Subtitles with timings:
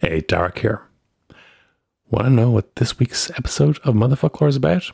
[0.00, 0.80] Hey, Darach here.
[2.08, 4.90] Want to know what this week's episode of Motherfoclóir is about?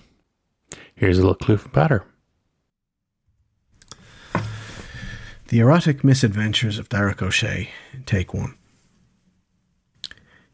[0.97, 2.03] Here's a little clue from Peadar.
[5.47, 7.71] The Erotic Misadventures of Darach O'Shea,
[8.05, 8.57] Take One.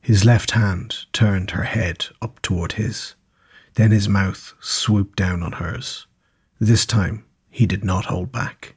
[0.03, 3.15] His left hand turned her head up toward his.
[3.77, 6.07] Then his mouth swooped down on hers.
[6.61, 8.75] This time he did not hold back.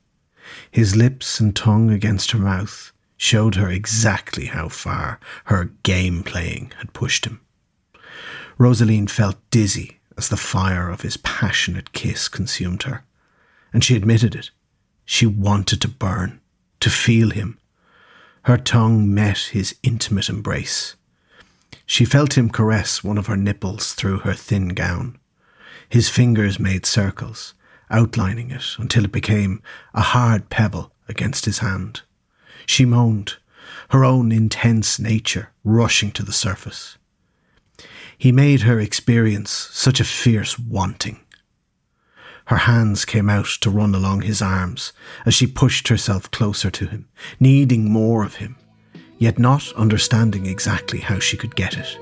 [0.71, 6.71] His lips and tongue against her mouth showed her exactly how far her game playing
[6.77, 7.39] had pushed him.
[8.57, 13.03] Rosaline felt dizzy as the fire of his passionate kiss consumed her,
[13.73, 14.51] and she admitted it.
[15.05, 16.39] She wanted to burn,
[16.79, 17.59] to feel him.
[18.43, 20.95] Her tongue met his intimate embrace.
[21.85, 25.19] She felt him caress one of her nipples through her thin gown.
[25.89, 27.53] His fingers made circles,
[27.91, 29.61] outlining it until it became
[29.93, 32.01] a hard pebble against his hand.
[32.65, 33.35] She moaned,
[33.89, 36.97] her own intense nature rushing to the surface.
[38.17, 41.19] He made her experience such a fierce wanting.
[42.45, 44.93] Her hands came out to run along his arms
[45.25, 47.07] as she pushed herself closer to him,
[47.39, 48.55] needing more of him,
[49.17, 51.97] yet not understanding exactly how she could get it.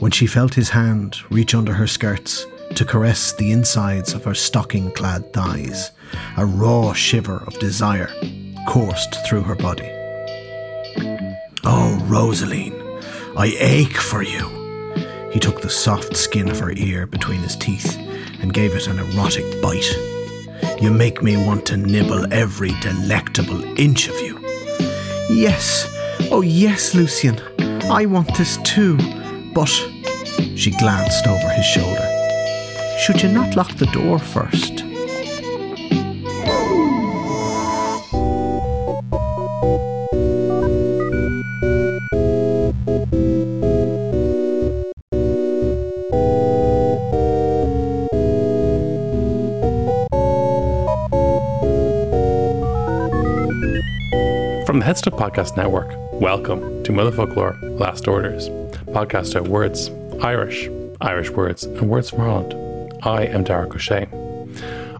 [0.00, 4.34] When she felt his hand reach under her skirts to caress the insides of her
[4.34, 5.90] stocking clad thighs,
[6.36, 8.10] a raw shiver of desire
[8.68, 9.88] coursed through her body.
[11.64, 12.76] Oh, Rosaline,
[13.34, 14.46] I ache for you.
[15.32, 17.96] He took the soft skin of her ear between his teeth
[18.42, 19.90] and gave it an erotic bite.
[20.82, 24.38] You make me want to nibble every delectable inch of you.
[25.30, 25.88] Yes,
[26.30, 27.40] oh yes, Lucian,
[27.90, 28.98] I want this too,
[29.54, 29.72] but.
[30.56, 32.06] She glanced over his shoulder.
[32.98, 34.84] Should you not lock the door first?
[54.88, 58.48] Headstuff Podcast Network, welcome to Motherfoclóir Last Orders,
[58.86, 59.90] podcast about words,
[60.22, 60.66] Irish,
[61.02, 62.94] Irish words, and words from Ireland.
[63.02, 64.08] I am Darach O'Shea.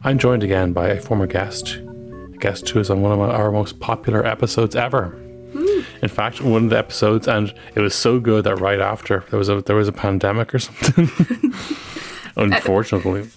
[0.04, 3.50] I'm joined again by a former guest, a guest who is on one of our
[3.50, 5.06] most popular episodes ever.
[5.54, 5.81] Hmm.
[6.03, 9.38] In fact, one of the episodes, and it was so good that right after there
[9.38, 11.04] was a there was a pandemic or something.
[12.37, 13.31] Unfortunately,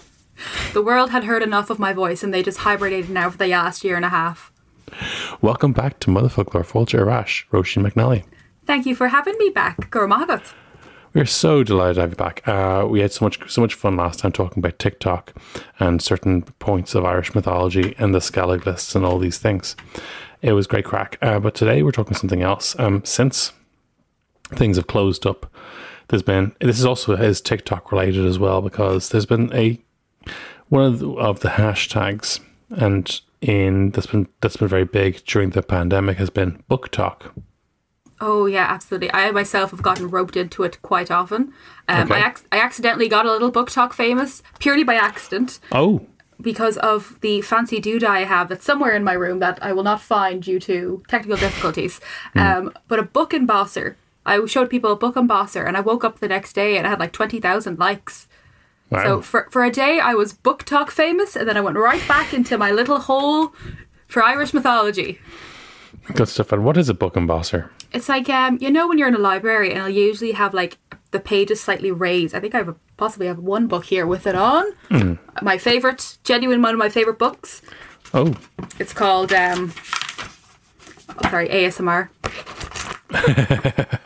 [0.74, 3.48] The world had heard enough of my voice and they just hibernated now for the
[3.48, 4.52] last year and a half.
[5.42, 8.24] Welcome back to Motherfoclóir Fulcher Arash, Róisín McNally.
[8.66, 10.54] Thank you for having me back, Gurmagat.
[11.14, 12.48] We're so delighted to have you back.
[12.48, 15.34] Uh, we had so much so much fun last time talking about TikTok
[15.78, 19.76] and certain points of Irish mythology and the Skellig lists and all these things.
[20.42, 21.18] It was great crack.
[21.22, 22.80] Uh, but today we're talking something else.
[22.80, 23.52] Um, since
[24.54, 25.54] things have closed up,
[26.08, 29.82] there's been this is also is TikTok related as well because there's been a
[30.70, 35.50] one of the, of the hashtags and in that's been that's been very big during
[35.52, 37.32] the pandemic has been BookTok.
[38.20, 39.12] Oh yeah, absolutely.
[39.14, 41.52] I myself have gotten roped into it quite often.
[41.88, 42.22] Um, Okay.
[42.22, 46.06] I, ac- I accidentally got a little BookTok famous purely by accident Oh,
[46.40, 49.84] because of the fancy doodah I have that's somewhere in my room that I will
[49.84, 52.00] not find due to technical difficulties.
[52.36, 53.96] Um, but a book embosser.
[54.24, 56.92] I showed people a book embosser, and I woke up the next day and I
[56.92, 58.28] had like twenty thousand likes.
[58.92, 59.04] Wow.
[59.04, 62.34] So for for a day, I was BookTok famous, and then I went right back
[62.34, 63.54] into my little hole
[64.08, 65.20] for Irish mythology.
[66.14, 66.52] Good stuff.
[66.52, 67.70] And what is a book embosser?
[67.94, 70.78] It's like um, you know when you're in a library and I'll usually have like
[71.12, 72.36] the pages slightly raised.
[72.36, 74.66] I think I have a, possibly have one book here with it on.
[75.42, 77.62] My favorite, genuine one of my favorite books.
[78.14, 78.36] Oh,
[78.80, 79.72] It's called um,
[81.18, 82.10] oh, sorry ASMR.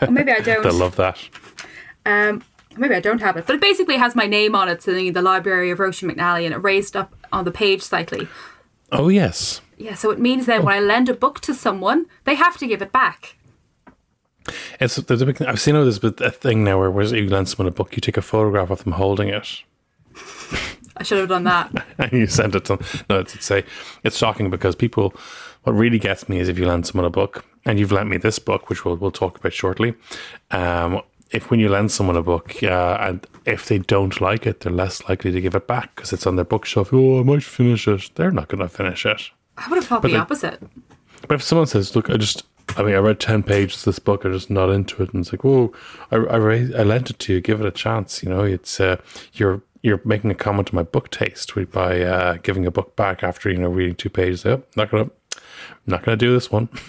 [0.01, 0.63] Well, maybe I don't.
[0.63, 1.17] They love that.
[2.05, 2.43] Um,
[2.77, 5.11] maybe I don't have it, but it basically has my name on it, so the
[5.21, 8.27] Library of Róisín McNally, and it raised up on the page slightly.
[8.91, 9.61] Oh yes.
[9.77, 12.67] Yeah, so it means then when I lend a book to someone, they have to
[12.67, 13.35] give it back.
[14.79, 15.41] It's there's a big.
[15.41, 17.95] I've seen there's a bit- a thing now where where you lend someone a book,
[17.95, 19.63] you take a photograph of them holding it,
[20.97, 21.85] I should have done that.
[21.97, 22.85] and you send it to them.
[23.09, 23.63] No, it's, it's say
[24.03, 25.13] it's shocking because people.
[25.63, 28.17] What really gets me is if you lend someone a book, and you've lent me
[28.17, 29.95] this book, which we'll we'll talk about shortly.
[30.51, 31.01] Um,
[31.31, 34.71] if when you lend someone a book, uh, and if they don't like it, they're
[34.71, 36.89] less likely to give it back because it's on their bookshelf.
[36.93, 38.11] Oh, I might finish it.
[38.15, 39.29] They're not going to finish it.
[39.57, 40.61] I would have thought But the they- opposite.
[41.27, 42.43] But if someone says, "Look, I just,
[42.77, 45.21] I mean, I read ten pages of this book, I'm just not into it," and
[45.21, 45.73] it's like, "Whoa,
[46.11, 47.41] I, I, I lent it to you.
[47.41, 48.97] Give it a chance." You know, it's uh,
[49.33, 53.23] you're you're making a comment on my book taste by uh, giving a book back
[53.23, 54.45] after you know reading two pages.
[54.45, 55.09] Yep, not gonna,
[55.87, 56.69] not gonna do this one.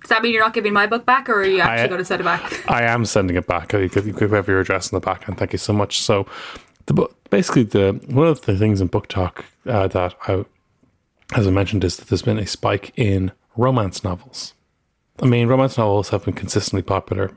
[0.00, 1.98] Does that mean you're not giving my book back, or are you actually I- going
[1.98, 2.70] to send it back?
[2.70, 3.72] I am sending it back.
[3.72, 6.00] You could, you could have your address in the back, and thank you so much.
[6.00, 6.26] So,
[6.86, 10.44] the book, basically, the one of the things in BookTok uh, that I,
[11.34, 14.54] as I mentioned, is that there's been a spike in romance novels.
[15.20, 17.32] I mean, romance novels have been consistently popular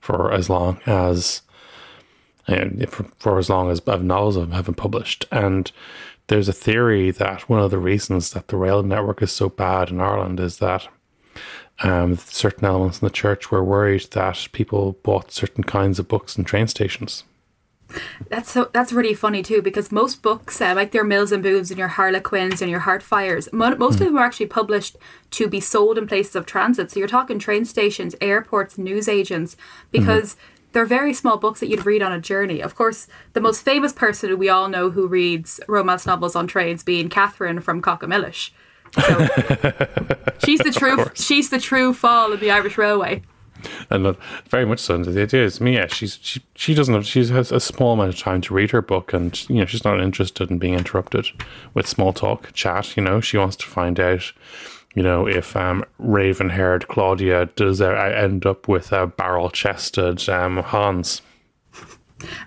[0.00, 1.42] for as long as,
[2.46, 5.72] and for, for as long as novels have been published, and
[6.26, 9.90] there's a theory that one of the reasons that the rail network is so bad
[9.90, 10.88] in Ireland is that
[11.80, 16.36] um, certain elements in the church were worried that people bought certain kinds of books
[16.36, 17.24] in train stations.
[18.30, 18.70] That's so.
[18.72, 21.88] That's really funny too, because most books, uh, like their Mills and Boons and your
[21.88, 24.96] Harlequins and your Heartfires, mo- most of them are actually published
[25.32, 26.90] to be sold in places of transit.
[26.90, 29.56] So you're talking train stations, airports, newsagents,
[29.90, 30.36] because
[30.72, 32.62] they're very small books that you'd read on a journey.
[32.62, 36.82] Of course, the most famous person we all know who reads romance novels on trains
[36.82, 38.52] being Catherine from Cockамillish.
[38.94, 39.02] So
[40.44, 41.06] she's the true.
[41.14, 43.22] She's the true fall of the Irish Railway.
[43.90, 44.16] And
[44.48, 44.98] very much so.
[44.98, 48.18] The idea is, Mia, she's she she doesn't have she has a small amount of
[48.18, 51.26] time to read her book, and you know she's not interested in being interrupted
[51.74, 52.96] with small talk, chat.
[52.96, 54.32] You know, she wants to find out,
[54.94, 61.22] you know, if um, raven-haired Claudia does uh, end up with a barrel-chested um, Hans.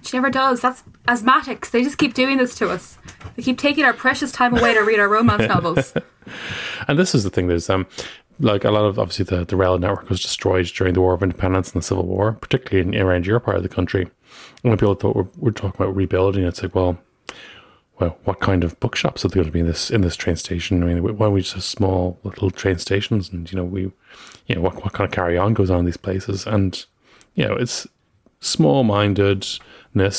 [0.04, 0.62] She never does.
[0.62, 1.72] That's asthmatics.
[1.72, 2.98] They just keep doing this to us.
[3.36, 5.94] They keep taking our precious time away to read our romance novels.
[6.88, 7.88] And this is the thing: there's um,
[8.40, 11.24] like a lot of obviously the the rail network was destroyed during the War of
[11.24, 14.04] Independence and the Civil War, particularly in around your part of the country.
[14.64, 16.98] And when people thought we're, we're talking about rebuilding, it's like, well,
[18.00, 20.36] well, what kind of bookshops are there going to be in this in this train
[20.36, 20.84] station?
[20.84, 23.30] I mean, why don't we just have small little train stations?
[23.30, 23.92] And you know, we,
[24.48, 26.46] you know, what what kind of carry on goes on in these places?
[26.46, 26.86] And
[27.36, 27.88] you know, it's
[28.42, 29.60] small mindedness,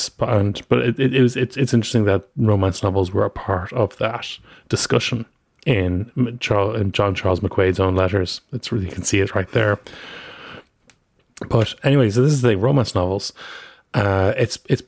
[0.08, 3.30] but and but it, it, it was it's it's interesting that romance novels were a
[3.30, 4.38] part of that
[4.68, 5.26] discussion
[5.66, 8.40] in Charles in John Charles McQuaid's own letters.
[8.52, 9.78] It's really you can see it right there.
[11.48, 13.32] But anyway, so this is the romance novels.
[13.92, 14.82] Uh, it's it's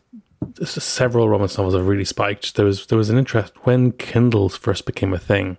[0.65, 2.57] several romance novels have really spiked.
[2.57, 5.59] There was there was an interest when Kindles first became a thing.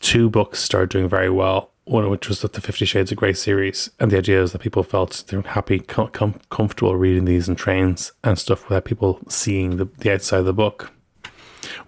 [0.00, 1.69] Two books started doing very well.
[1.90, 4.52] One of which was that the Fifty Shades of Grey series, and the idea is
[4.52, 8.84] that people felt they're happy, com- com- comfortable reading these in trains and stuff without
[8.84, 10.92] people seeing the, the outside of the book.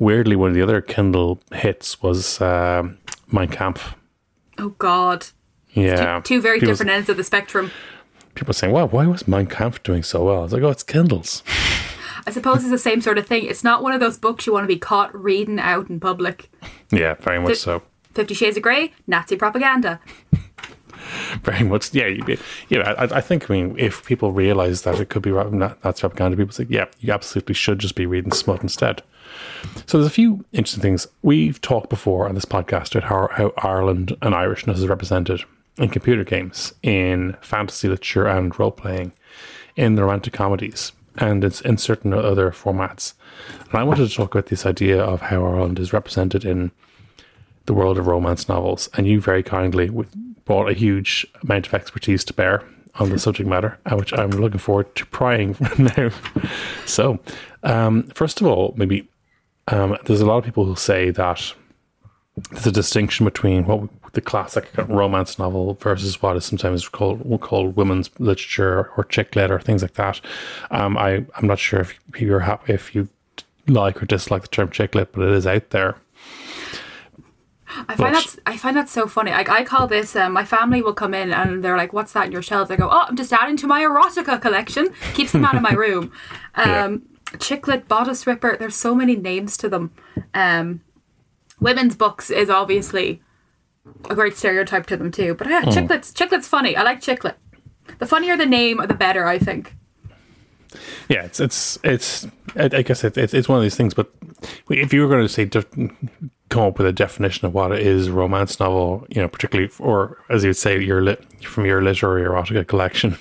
[0.01, 2.99] Weirdly, one of the other Kindle hits was um,
[3.31, 3.95] Mein Kampf.
[4.59, 5.27] Oh God.
[5.71, 7.71] Yeah, Two very People- different ends of the spectrum.
[8.35, 10.71] People are saying, "Wow, why was Mein Kampf doing so well?" I was like, "Oh,
[10.71, 11.45] it's Kindles."
[12.27, 13.45] I suppose it's the same sort of thing.
[13.47, 16.51] It's not one of those books you want to be caught reading out in public.
[16.91, 17.83] Yeah, very much Th- so.
[18.15, 20.01] Fifty Shades of Grey, Nazi propaganda.
[21.43, 21.93] Very much.
[21.95, 22.39] Yeah, you,
[22.69, 22.95] yeah.
[22.97, 23.51] I, I think.
[23.51, 27.13] I mean, if people realize that it could be that's propaganda, people say, "Yeah, you
[27.13, 29.03] absolutely should just be reading smut instead."
[29.87, 33.53] So there's a few interesting things we've talked before on this podcast about how, how
[33.69, 35.43] Ireland and Irishness is represented
[35.79, 39.13] in computer games, in fantasy literature and role playing,
[39.77, 43.15] in romantic comedies, and it's in certain other formats.
[43.71, 46.71] And I wanted to talk about this idea of how Ireland is represented in
[47.67, 49.91] the world of romance novels, and you very kindly
[50.45, 52.63] brought a huge amount of expertise to bear
[52.97, 56.11] on the subject matter, uh, which I'm looking forward to prying from now.
[56.87, 57.19] So,
[57.63, 59.09] um, first of all, maybe
[59.69, 61.55] um, there's a lot of people who say that
[62.51, 67.77] there's a distinction between what the classic romance novel versus what is sometimes called called
[67.77, 70.21] women's literature or chick lit or things like that.
[70.71, 73.09] Um, I I'm not sure if you're happy if you
[73.69, 75.97] like or dislike the term chick lit, but it is out there.
[77.89, 79.31] I find that I find that so funny.
[79.31, 80.15] Like I call this.
[80.17, 82.77] Um, my family will come in and they're like, "What's that in your shelves?" I
[82.77, 84.89] go, "Oh, I'm just adding to my erotica collection.
[85.15, 86.13] Keeps them out of my room."
[86.57, 86.85] Yeah.
[86.85, 87.03] Um,
[87.39, 88.57] Chicklet, bodice ripper.
[88.59, 89.91] There's so many names to them.
[90.35, 90.83] Um,
[91.61, 93.23] women's books is obviously
[94.11, 95.35] a great stereotype to them too.
[95.35, 96.77] But yeah, chiclet's chiclet's funny.
[96.77, 97.37] I like chiclet.
[97.99, 99.27] The funnier the name, the better.
[99.27, 99.75] I think.
[101.09, 102.27] Yeah, it's it's it's.
[102.57, 103.95] I I guess it, it's it's one of these things.
[103.95, 104.11] But
[104.69, 105.45] if you were going to say
[106.53, 110.19] come up with a definition of what it is romance novel, you know, particularly or
[110.29, 113.13] as you would say, your lit from your literary erotica collection,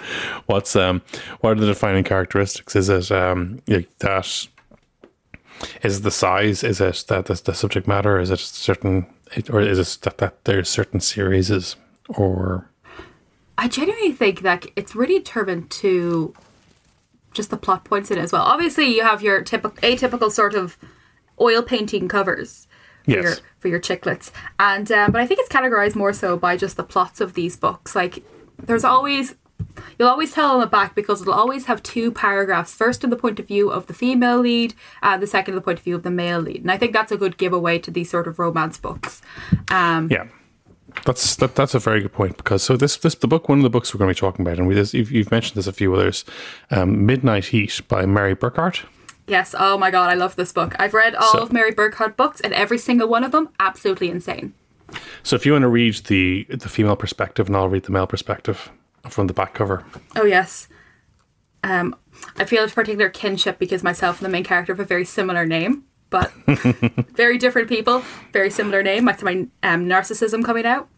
[0.46, 1.00] what's um
[1.40, 2.74] what are the defining characteristics?
[2.74, 3.62] Is it um
[4.00, 4.48] that?
[5.82, 6.64] Is the size?
[6.64, 8.18] Is it that the, the subject matter?
[8.18, 9.06] Is it certain,
[9.50, 11.76] or is it that, that there's certain series
[12.08, 12.70] or
[13.56, 16.34] I genuinely think that it's really determined to
[17.34, 18.42] just the plot points in it as well.
[18.42, 20.78] Obviously, you have your typical atypical sort of
[21.40, 22.66] oil painting covers
[23.10, 23.24] for Yes.
[23.24, 26.76] your for your chiclets, and um, but I think it's categorized more so by just
[26.76, 27.94] the plots of these books.
[27.94, 28.22] Like,
[28.62, 29.34] there's always
[29.98, 32.74] you'll always tell on the back because it'll always have two paragraphs.
[32.74, 35.62] First, in the point of view of the female lead, and the second, in the
[35.62, 36.62] point of view of the male lead.
[36.62, 39.20] And I think that's a good giveaway to these sort of romance books.
[39.70, 40.26] Um, Yeah,
[41.04, 43.62] that's that, that's a very good point because so this this the book one of
[43.62, 45.66] the books we're going to be talking about and we this you've, you've mentioned this
[45.66, 46.24] a few others,
[46.70, 48.84] um, Midnight Heat by Mary Burkhart.
[49.30, 49.54] Yes.
[49.58, 50.74] Oh my god, I love this book.
[50.78, 54.10] I've read all So- of Mary Burkhardt books, and every single one of them absolutely
[54.10, 54.52] insane.
[55.22, 58.08] So if you want to read the the female perspective and I'll read the male
[58.08, 58.70] perspective
[59.08, 59.84] from the back cover.
[60.16, 60.68] Oh yes.
[61.62, 61.94] Um,
[62.38, 65.46] I feel a particular kinship because myself and the main character have a very similar
[65.46, 66.32] name, but
[67.14, 69.04] very different people, very similar name.
[69.04, 70.88] That's my um, narcissism coming out.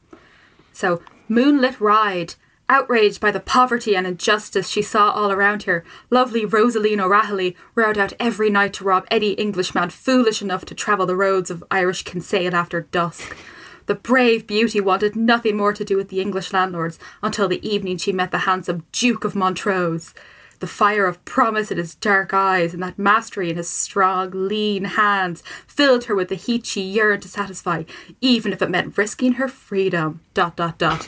[0.72, 2.34] So, moonlit ride.
[2.72, 7.98] Outraged by the poverty and injustice she saw all around her, lovely Rosaline O'Rahilly rode
[7.98, 12.02] out every night to rob any Englishman foolish enough to travel the roads of Irish
[12.02, 13.36] Kinsale after dusk.
[13.84, 17.98] The brave beauty wanted nothing more to do with the English landlords until the evening
[17.98, 20.14] she met the handsome Duke of Montrose.
[20.60, 24.84] The fire of promise in his dark eyes and that mastery in his strong, lean
[24.84, 27.82] hands filled her with the heat she yearned to satisfy,
[28.22, 30.20] even if it meant risking her freedom.
[30.32, 31.06] Dot dot dot.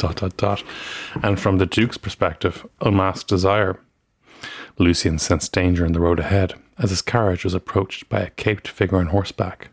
[0.00, 0.64] Dot dot dot.
[1.22, 3.78] And from the Duke's perspective, unmasked desire.
[4.78, 8.66] Lucian sensed danger in the road ahead as his carriage was approached by a caped
[8.66, 9.68] figure on horseback.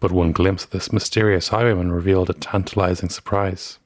[0.00, 3.78] But one glimpse of this mysterious highwayman revealed a tantalizing surprise.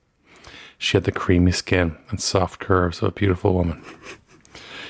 [0.79, 3.85] She had the creamy skin and soft curves of a beautiful woman.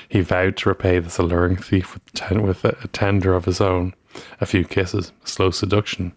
[0.07, 3.95] He vowed to repay this alluring thief with, ten- with a, tender of his own,
[4.39, 6.13] a few kisses, slow seduction,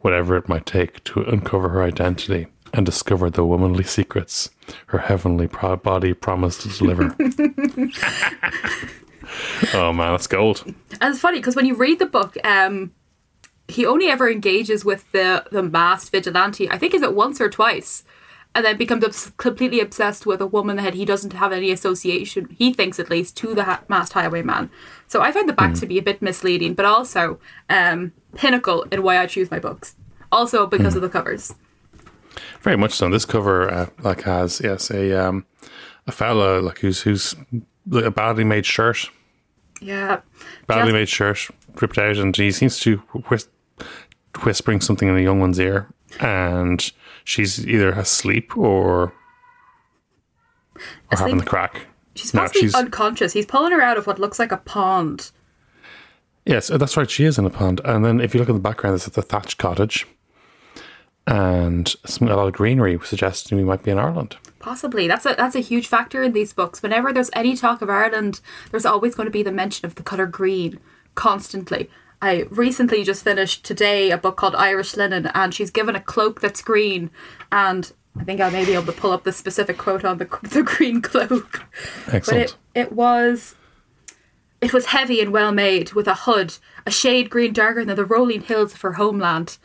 [0.00, 4.50] whatever it might take to uncover her identity and discover the womanly secrets
[4.86, 7.14] her heavenly pro- body promised to deliver.
[9.74, 10.64] oh man, that's gold.
[11.00, 12.92] And it's funny because when you read the book, um,
[13.68, 16.68] he only ever engages with the the masked vigilante.
[16.68, 18.02] I think is it once or twice,
[18.56, 22.56] and then becomes obs- completely obsessed with a woman that he doesn't have any association.
[22.58, 24.68] He thinks at least to the ha- masked highwayman.
[25.06, 27.38] So I find the back to be a bit misleading, but also
[27.70, 29.94] um, pinnacle in why I choose my books.
[30.32, 31.54] Also because of the covers.
[32.64, 33.08] Very much so.
[33.10, 35.44] This cover uh, like has yes a um
[36.06, 37.34] a fella like who's who's
[37.86, 39.10] like a badly made shirt,
[39.80, 40.20] Yeah.
[40.66, 41.48] badly Just- made shirt
[41.80, 42.96] ripped out, and he seems to
[43.28, 43.48] whis-
[44.44, 45.88] whispering something in a young one's ear,
[46.20, 46.90] and
[47.24, 49.12] she's either asleep or
[51.12, 51.86] or having the crack.
[52.14, 53.32] She's No, possibly she's- unconscious.
[53.34, 55.32] He's pulling her out of what looks like a pond.
[56.46, 57.10] Yes, uh, that's right.
[57.10, 59.14] She is in a pond, and then if you look in the background, it's at
[59.14, 60.06] the thatched cottage,
[61.26, 64.36] and some, a lot of greenery suggesting we might be in Ireland.
[64.58, 65.08] Possibly.
[65.08, 66.82] That's a that's a huge factor in these books.
[66.82, 68.40] Whenever there's any talk of Ireland,
[68.70, 70.80] there's always going to be the mention of the colour green
[71.14, 71.90] constantly.
[72.22, 76.40] I recently just finished today a book called Irish Linen and she's given a cloak
[76.40, 77.10] that's green
[77.52, 80.24] and I think I may be able to pull up the specific quote on the
[80.42, 81.64] the green cloak.
[82.10, 82.56] Excellent.
[82.72, 83.54] But it, it was
[84.64, 88.04] it was heavy and well made, with a hood, a shade green darker than the
[88.04, 89.58] rolling hills of her homeland.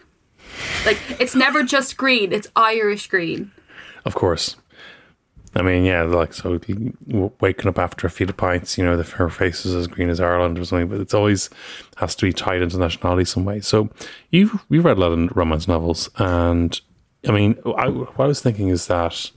[0.85, 3.51] Like it's never just green; it's Irish green.
[4.05, 4.55] Of course.
[5.55, 6.59] I mean, yeah, like so,
[7.41, 10.09] waking up after a feed of pints, you know, the, her face is as green
[10.09, 11.49] as Ireland or something, but it's always
[11.97, 13.59] has to be tied into nationality some way.
[13.61, 13.89] So,
[14.29, 16.79] you you've read a lot of romance novels, and
[17.27, 19.31] I mean, I, what I was thinking is that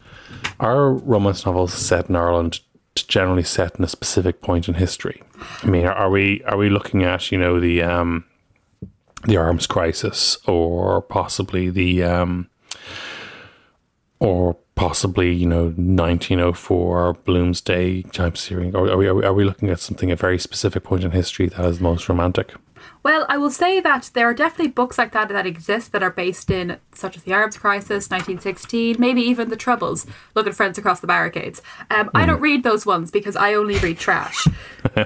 [0.60, 2.60] are romance novels set in Ireland
[2.94, 5.22] generally set in a specific point in history?
[5.62, 8.24] I mean, are, are we are we looking at you know the um,
[9.26, 12.48] the arms crisis or possibly the um,
[14.18, 19.44] or possibly you know 1904 Bloomsday type series, or are we, are we are we
[19.44, 22.54] looking at something a very specific point in history that is most romantic?
[23.02, 26.10] Well, I will say that there are definitely books like that that exist that are
[26.10, 30.06] based in, such as the Arms Crisis, 1916, maybe even the Troubles.
[30.34, 31.62] Look at Friends Across the Barricades.
[31.90, 34.46] Um, I don't read those ones because I only read trash.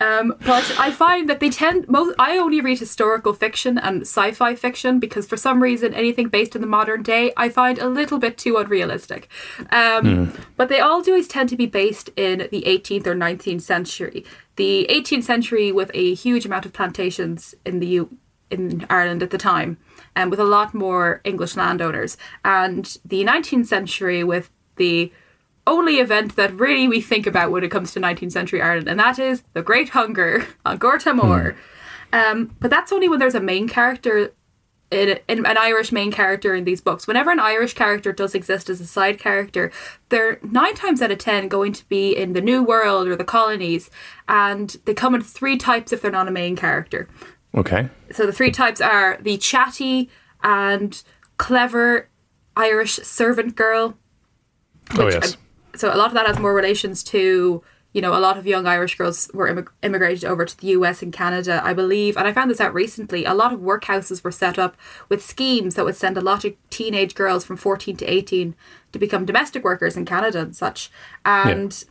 [0.00, 2.14] Um, but I find that they tend most.
[2.18, 6.62] I only read historical fiction and sci-fi fiction because for some reason anything based in
[6.62, 9.28] the modern day I find a little bit too unrealistic.
[9.70, 13.60] Um, But they all do always tend to be based in the 18th or 19th
[13.60, 14.24] century.
[14.60, 18.18] The 18th century with a huge amount of plantations in the U-
[18.50, 19.78] in Ireland at the time,
[20.14, 25.10] and with a lot more English landowners, and the 19th century with the
[25.66, 29.00] only event that really we think about when it comes to 19th century Ireland, and
[29.00, 31.56] that is the Great Hunger on Gorta Mór.
[32.12, 34.34] Um, but that's only when there's a main character,
[34.90, 37.06] in, in an Irish main character in these books.
[37.06, 39.70] Whenever an Irish character does exist as a side character,
[40.08, 43.24] they're nine times out of ten going to be in the New World or the
[43.24, 43.90] colonies,
[44.28, 47.08] and they come in three types if they're not a main character.
[47.54, 47.88] Okay.
[48.12, 50.10] So the three types are the chatty
[50.42, 51.00] and
[51.36, 52.08] clever
[52.56, 53.96] Irish servant girl.
[54.98, 55.34] oh which yes.
[55.34, 55.36] I-
[55.78, 58.66] so a lot of that has more relations to you know a lot of young
[58.66, 62.32] Irish girls were immig- immigrated over to the US and Canada, I believe, and I
[62.32, 63.24] found this out recently.
[63.24, 64.76] A lot of workhouses were set up
[65.08, 68.54] with schemes that would send a lot of teenage girls from 14 to 18
[68.92, 70.90] to become domestic workers in Canada and such.
[71.50, 71.84] And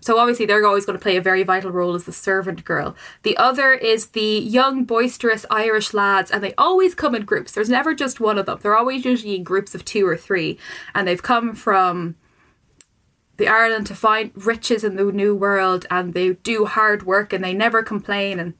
[0.00, 2.96] so obviously they're always going to play a very vital role as the servant girl.
[3.22, 7.52] The other is the young, boisterous Irish lads, and they always come in groups.
[7.52, 8.58] There's never just one of them.
[8.62, 10.58] They're always usually in groups of two or three,
[10.94, 12.16] and they've come from
[13.40, 17.42] the Ireland to find riches in the new world, and they do hard work, and
[17.42, 18.52] they never complain, and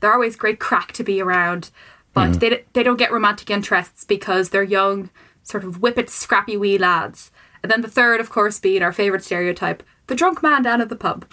[0.00, 1.70] they're always great crack to be around.
[2.12, 2.40] But mm.
[2.40, 5.10] they they don't get romantic interests because they're young,
[5.44, 7.30] sort of whippet, scrappy wee lads.
[7.62, 10.88] And then the third, of course, being our favourite stereotype, the drunk man down at
[10.88, 11.24] the pub.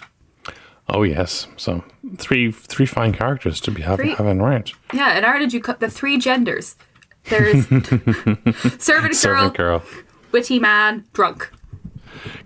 [0.88, 1.48] Oh yes.
[1.56, 1.84] So
[2.16, 4.72] three three fine characters to be having Three- having around.
[4.92, 6.76] Yeah, in Ireland, you cut the three genders.
[7.24, 7.66] There's
[8.78, 9.82] servant girl, Servant girl.
[10.30, 11.50] witty man, drunk.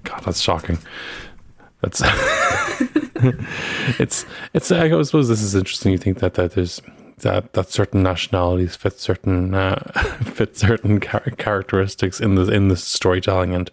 [0.05, 0.79] God, that's shocking.
[1.81, 2.03] That's
[4.01, 4.73] it's it's.
[4.73, 5.93] I suppose this is interesting.
[5.93, 6.83] You think that that there's
[7.19, 9.77] that that certain nationalities fit certain uh,
[10.23, 13.71] fit certain char- characteristics in the in the storytelling and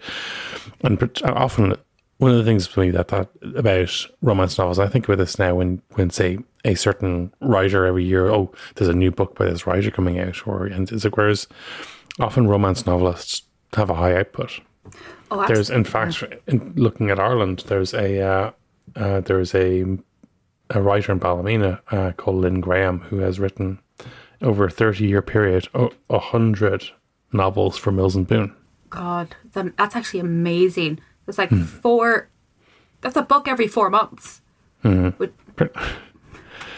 [0.83, 1.75] and often
[2.17, 4.79] one of the things for me that that about romance novels.
[4.79, 8.29] I think about this now when when say a certain writer every year.
[8.29, 11.47] Oh, there's a new book by this writer coming out, or and it's like whereas
[12.19, 14.59] often romance novelists have a high output.
[15.31, 18.51] Oh, There's, in fact, in looking at Ireland, there's a uh,
[18.95, 19.83] uh, there's a
[20.71, 23.79] a writer in Ballymena uh, called Lynne Graham who has written
[24.41, 25.67] over a thirty year period
[26.09, 26.83] a hundred
[27.31, 28.55] novels for Mills and Boon.
[28.89, 30.99] God, that's actually amazing.
[31.27, 31.41] It's Hmm.
[31.41, 32.29] like four.
[33.01, 34.41] That's a book every four months.
[34.83, 35.33] Would-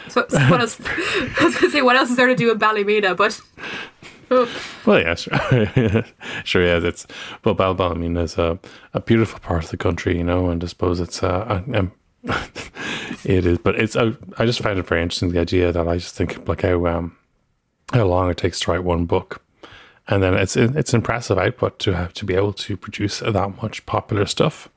[0.10, 0.79] So, so what else?
[0.86, 3.13] I was going to say, what else is there to do in Ballymena?
[3.15, 3.39] But
[4.85, 6.05] Well, yeah, sure,
[6.43, 6.79] sure, yeah.
[6.81, 7.07] It's
[7.43, 8.59] well, Ball Ballymena is a,
[8.93, 11.91] a beautiful part of the country, you know, and I suppose it's uh, um,
[13.25, 15.97] it is, but it's uh, I just find it very interesting the idea that I
[15.97, 17.17] just think like how um
[17.93, 19.41] how long it takes to write one book,
[20.07, 23.85] and then it's it's impressive output to have to be able to produce that much
[23.85, 24.69] popular stuff.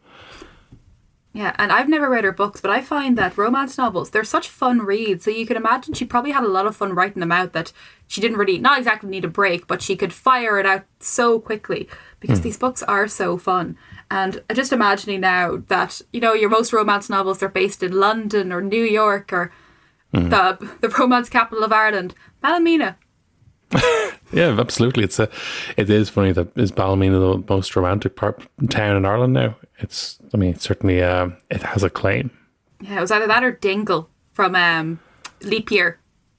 [1.32, 4.48] Yeah, and I've never read her books, but I find that romance novels they're such
[4.48, 5.24] fun reads.
[5.24, 7.52] So you can imagine she probably had a lot of fun writing them out.
[7.52, 7.72] That
[8.08, 11.38] she didn't really, not exactly need a break, but she could fire it out so
[11.38, 11.88] quickly
[12.18, 12.44] because hmm.
[12.44, 13.78] these books are so fun.
[14.10, 18.52] And just imagining now that you know your most romance novels they're based in London
[18.52, 19.52] or New York or
[20.12, 20.30] hmm.
[20.30, 22.12] the the romance capital of Ireland,
[22.42, 22.96] Ballymena.
[24.32, 25.02] Yeah, absolutely.
[25.02, 25.28] It's a
[25.76, 29.56] it is funny that is Ballymena the most romantic part town in Ireland now.
[29.78, 32.30] It's I mean certainly uh, it has a claim.
[32.80, 35.00] Yeah, it was either that or Dingle from um,
[35.42, 35.98] Leap Year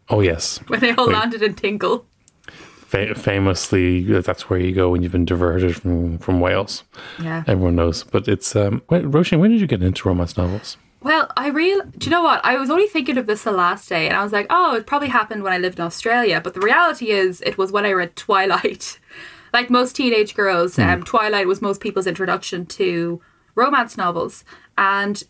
[0.10, 1.14] Oh yes, when they all Wait.
[1.14, 2.06] landed in Dingle.
[2.48, 6.84] Fa- famously that's where you go when you've been diverted from from Wales.
[7.22, 7.44] Yeah.
[7.46, 8.82] Everyone knows, but it's um.
[8.90, 10.78] Wait, Róisín, when did you get into romance novels?
[11.04, 11.82] Well, I real.
[11.98, 12.42] Do you know what?
[12.44, 14.86] I was only thinking of this the last day, and I was like, oh, it
[14.86, 16.40] probably happened when I lived in Australia.
[16.42, 19.00] But the reality is, it was when I read Twilight.
[19.54, 20.84] like most teenage girls, hmm.
[20.84, 23.20] um, Twilight was most people's introduction to
[23.56, 24.46] romance novels,
[24.78, 25.24] and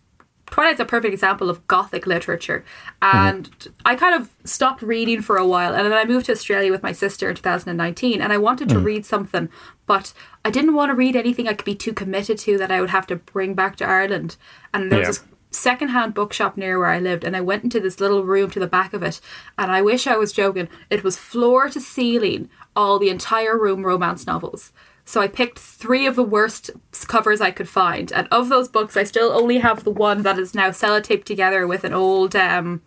[0.48, 2.66] Twilight's a perfect example of gothic literature.
[3.02, 3.18] Hmm.
[3.18, 6.70] And I kind of stopped reading for a while, and then I moved to Australia
[6.70, 8.84] with my sister in 2019, and I wanted to hmm.
[8.84, 9.48] read something,
[9.86, 10.12] but
[10.44, 12.90] I didn't want to read anything I could be too committed to that I would
[12.90, 14.36] have to bring back to Ireland.
[14.74, 15.12] And there was Yeah.
[15.12, 18.60] this secondhand bookshop near where I lived, and I went into this little room to
[18.60, 19.20] the back of it,
[19.58, 20.70] and I wish I was joking.
[20.90, 24.72] It was floor to ceiling, all the entire room romance novels.
[25.04, 26.72] So I picked three of the worst
[27.08, 30.40] covers I could find, and of those books, I still only have the one that
[30.40, 32.82] is now sellotaped together with an old um,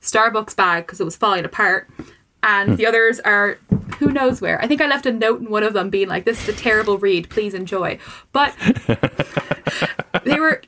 [0.00, 1.90] Starbucks bag because it was falling apart.
[2.42, 3.58] And the others are
[3.98, 4.60] who knows where.
[4.60, 6.58] I think I left a note in one of them being like, "This is a
[6.58, 7.30] terrible read.
[7.30, 7.98] Please enjoy."
[8.32, 8.54] But
[10.24, 10.60] they were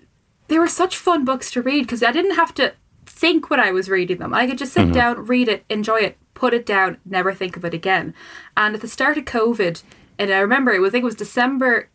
[0.49, 2.73] they were such fun books to read because I didn't have to
[3.05, 4.35] think when I was reading them.
[4.35, 7.65] I could just sit down, read it, enjoy it, put it down, never think of
[7.65, 8.15] it again.
[8.57, 9.83] And at the start of COVID,
[10.19, 11.89] and I remember it was I think it was December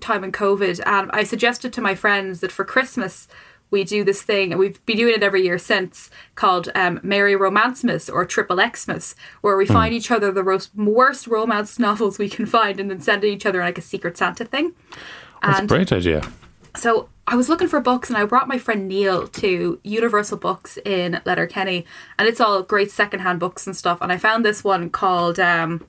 [0.00, 3.28] time in COVID, and I suggested to my friends that for Christmas
[3.70, 7.34] we do this thing, and we've been doing it every year since, called um, Merry
[7.34, 12.28] Romancemas or Triple Xmas, where we find each other the ros- worst romance novels we
[12.28, 14.72] can find, and then send each other like a Secret Santa thing.
[15.42, 16.22] That's a And great idea.
[16.76, 20.78] so I was looking for books and I brought my friend Neil to Universal Books
[20.84, 21.84] in Letterkenny
[22.18, 25.84] and it's all great secondhand books and stuff and I found this one called um,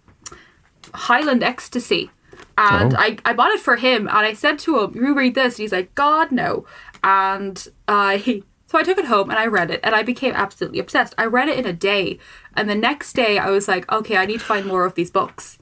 [0.94, 2.10] Highland Ecstasy
[2.58, 2.98] and Oh.
[2.98, 5.56] I, I bought it for him and I said to him, You read this?
[5.56, 6.66] And he's like, God no
[7.04, 10.80] and I so I took it home and I read it and I became absolutely
[10.80, 11.14] obsessed.
[11.20, 12.18] I read it in a day
[12.56, 15.12] and the next day I was like, Okay, I need to find more of these
[15.12, 15.60] books.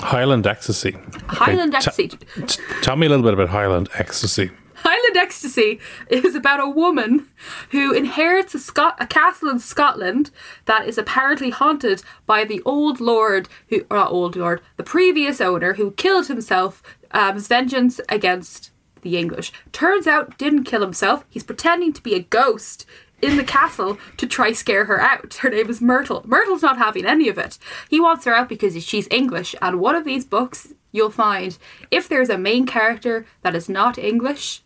[0.00, 0.94] Highland Ecstasy.
[1.28, 4.50] Highland Okay, t- Ecstasy t- tell me a little bit about Highland Ecstasy.
[4.84, 7.26] Highland Ecstasy is about a woman
[7.70, 10.30] who inherits a, Scot- a castle in Scotland
[10.66, 15.40] that is apparently haunted by the old lord, who or not old lord, the previous
[15.40, 19.52] owner who killed himself um, as vengeance against the English.
[19.72, 21.24] Turns out didn't kill himself.
[21.30, 22.84] He's pretending to be a ghost
[23.22, 25.34] in the castle to try scare her out.
[25.34, 26.22] Her name is Myrtle.
[26.26, 27.58] Myrtle's not having any of it.
[27.88, 29.54] He wants her out because she's English.
[29.62, 31.56] And one of these books you'll find
[31.90, 34.62] if there's a main character that is not English,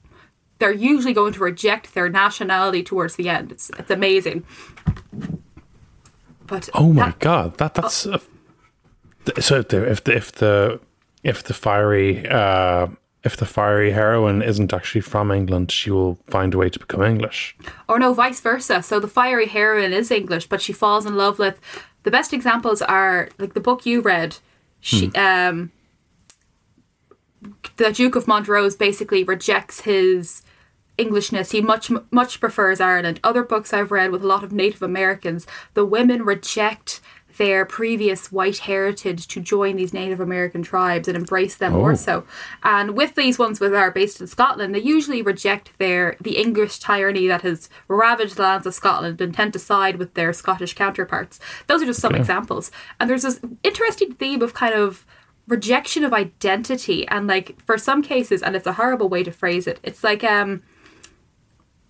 [0.58, 3.52] they're usually going to reject their nationality towards the end.
[3.52, 4.44] It's it's amazing.
[6.46, 8.18] But Oh my that- god, that that's uh,
[9.24, 10.80] th- so if the if the if the
[11.22, 12.86] if the fiery uh,
[13.24, 17.02] if the fiery heroine isn't actually from England, she will find a way to become
[17.02, 17.56] English.
[17.88, 18.82] or no, vice versa.
[18.82, 21.60] So the fiery heroine is English, but she falls in love with.
[22.04, 24.38] The best examples are like the book you read.
[24.80, 25.72] She um,
[27.76, 30.42] the Duke of Montrose basically rejects his
[30.98, 31.52] Englishness.
[31.52, 33.20] He much much prefers Ireland.
[33.24, 37.00] Other books I've read with a lot of Native Americans, the women reject
[37.36, 41.94] their previous white heritage to join these Native American tribes and embrace them more Oh.
[41.94, 42.24] so.
[42.64, 46.80] And with these ones that are based in Scotland, they usually reject their the English
[46.80, 50.74] tyranny that has ravaged the lands of Scotland and tend to side with their Scottish
[50.74, 51.38] counterparts.
[51.68, 52.72] Those are just some examples.
[52.98, 55.06] And there's this interesting theme of kind of
[55.46, 59.66] rejection of identity and like for some cases and it's a horrible way to phrase
[59.66, 60.62] it it's like um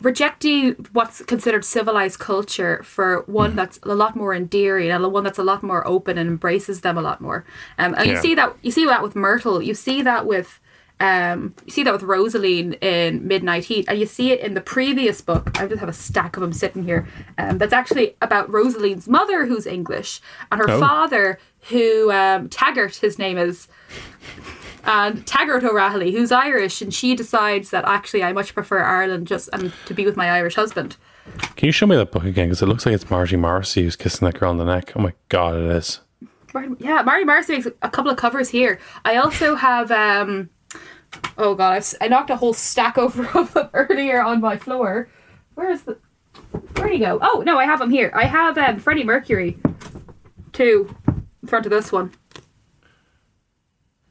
[0.03, 5.39] rejecting what's considered civilized culture for one that's a lot more endearing and one that's
[5.39, 7.45] a lot more open and embraces them a lot more.
[7.79, 10.61] Um, and you see that you see that with myrtle you see that with
[11.01, 14.61] um, you see that with Rosaline in Midnight Heat, and you see it in the
[14.61, 15.59] previous book.
[15.61, 17.07] I just have a stack of them sitting here.
[17.39, 20.81] Um, that's actually about Rosaline's mother, who's English, and her Oh.
[20.81, 21.39] father,
[21.71, 23.69] who um, Taggart, his name is,
[24.85, 29.49] and Taggart O'Reilly, who's Irish, and she decides that actually I much prefer Ireland just
[29.53, 30.97] and to be with my Irish husband.
[31.57, 32.49] Can you show me that book again?
[32.49, 34.93] Because it looks like it's Margie Morrissey who's kissing that girl on the neck.
[34.97, 36.01] Oh my god, it is.
[36.79, 38.79] Yeah, Marty Marcy makes a couple of covers here.
[39.05, 40.49] I also have, um,
[41.37, 45.09] oh god, I've, I knocked a whole stack over of them earlier on my floor.
[45.55, 45.99] Where is the?
[46.77, 47.19] Where'd he go?
[47.21, 48.13] Oh no, I have him here.
[48.15, 49.59] I have um, Freddie Mercury,
[50.53, 50.95] two,
[51.43, 52.13] in front of this one.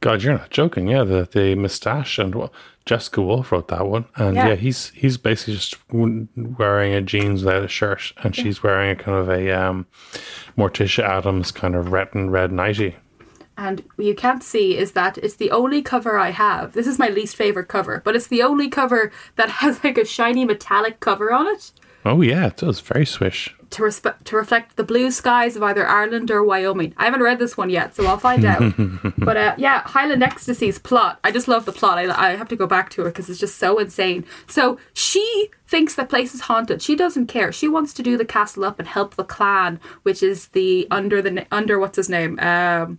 [0.00, 0.88] God, you're not joking.
[0.88, 2.52] Yeah, the the moustache and well,
[2.86, 4.48] Jessica Wolf wrote that one, and Yeah.
[4.48, 8.96] yeah, he's he's basically just wearing a jeans without a shirt, and she's wearing a
[8.96, 9.86] kind of a um,
[10.56, 12.96] Morticia Addams kind of red and red nighty.
[13.58, 16.72] And what you can't see is that it's the only cover I have.
[16.74, 20.04] This is my least favorite cover, but it's the only cover that has like a
[20.06, 21.72] shiny metallic cover on it.
[22.04, 23.54] Oh yeah, it does very swish.
[23.70, 26.94] to respe- to reflect the blue skies of either Ireland or Wyoming.
[26.96, 28.72] I haven't read this one yet, so I'll find out.
[29.18, 31.18] but uh, yeah, Highland Ecstasy's plot.
[31.24, 31.98] I just love the plot.
[31.98, 34.24] I, I have to go back to it because it's just so insane.
[34.46, 36.80] So she thinks the place is haunted.
[36.80, 37.52] She doesn't care.
[37.52, 41.20] She wants to do the castle up and help the clan, which is the under
[41.20, 42.98] the under what's his name, um,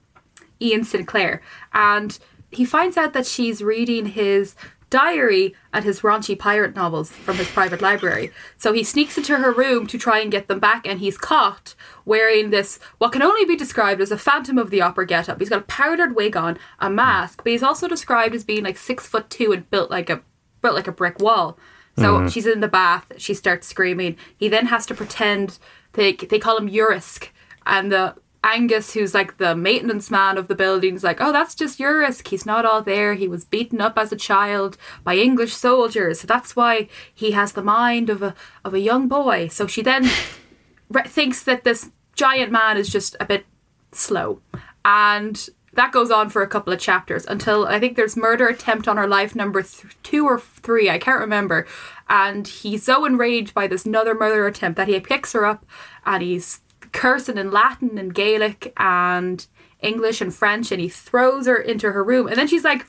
[0.61, 1.41] Ian Sinclair,
[1.73, 2.17] and
[2.51, 4.55] he finds out that she's reading his
[4.89, 8.31] diary and his raunchy pirate novels from his private library.
[8.57, 11.75] So he sneaks into her room to try and get them back, and he's caught
[12.05, 15.39] wearing this what can only be described as a Phantom of the Opera getup.
[15.39, 18.77] He's got a powdered wig on, a mask, but he's also described as being like
[18.77, 20.21] six foot two and built like a
[20.61, 21.57] built like a brick wall.
[21.97, 22.27] So mm-hmm.
[22.29, 23.11] she's in the bath.
[23.17, 24.15] She starts screaming.
[24.37, 25.59] He then has to pretend.
[25.93, 27.29] They they call him Urisk,
[27.65, 31.55] and the Angus, who's like the maintenance man of the building, is like, "Oh, that's
[31.55, 32.27] just Urisk.
[32.27, 33.13] He's not all there.
[33.13, 36.21] He was beaten up as a child by English soldiers.
[36.21, 39.81] So that's why he has the mind of a of a young boy." So she
[39.81, 40.09] then
[40.89, 43.45] re- thinks that this giant man is just a bit
[43.91, 44.41] slow.
[44.85, 48.87] And that goes on for a couple of chapters until I think there's murder attempt
[48.87, 51.67] on her life number th- two or three, I can't remember.
[52.09, 55.65] And he's so enraged by this another murder attempt that he picks her up
[56.05, 59.45] and he's cursing in Latin and Gaelic and
[59.81, 62.27] English and French and he throws her into her room.
[62.27, 62.85] And then she's like,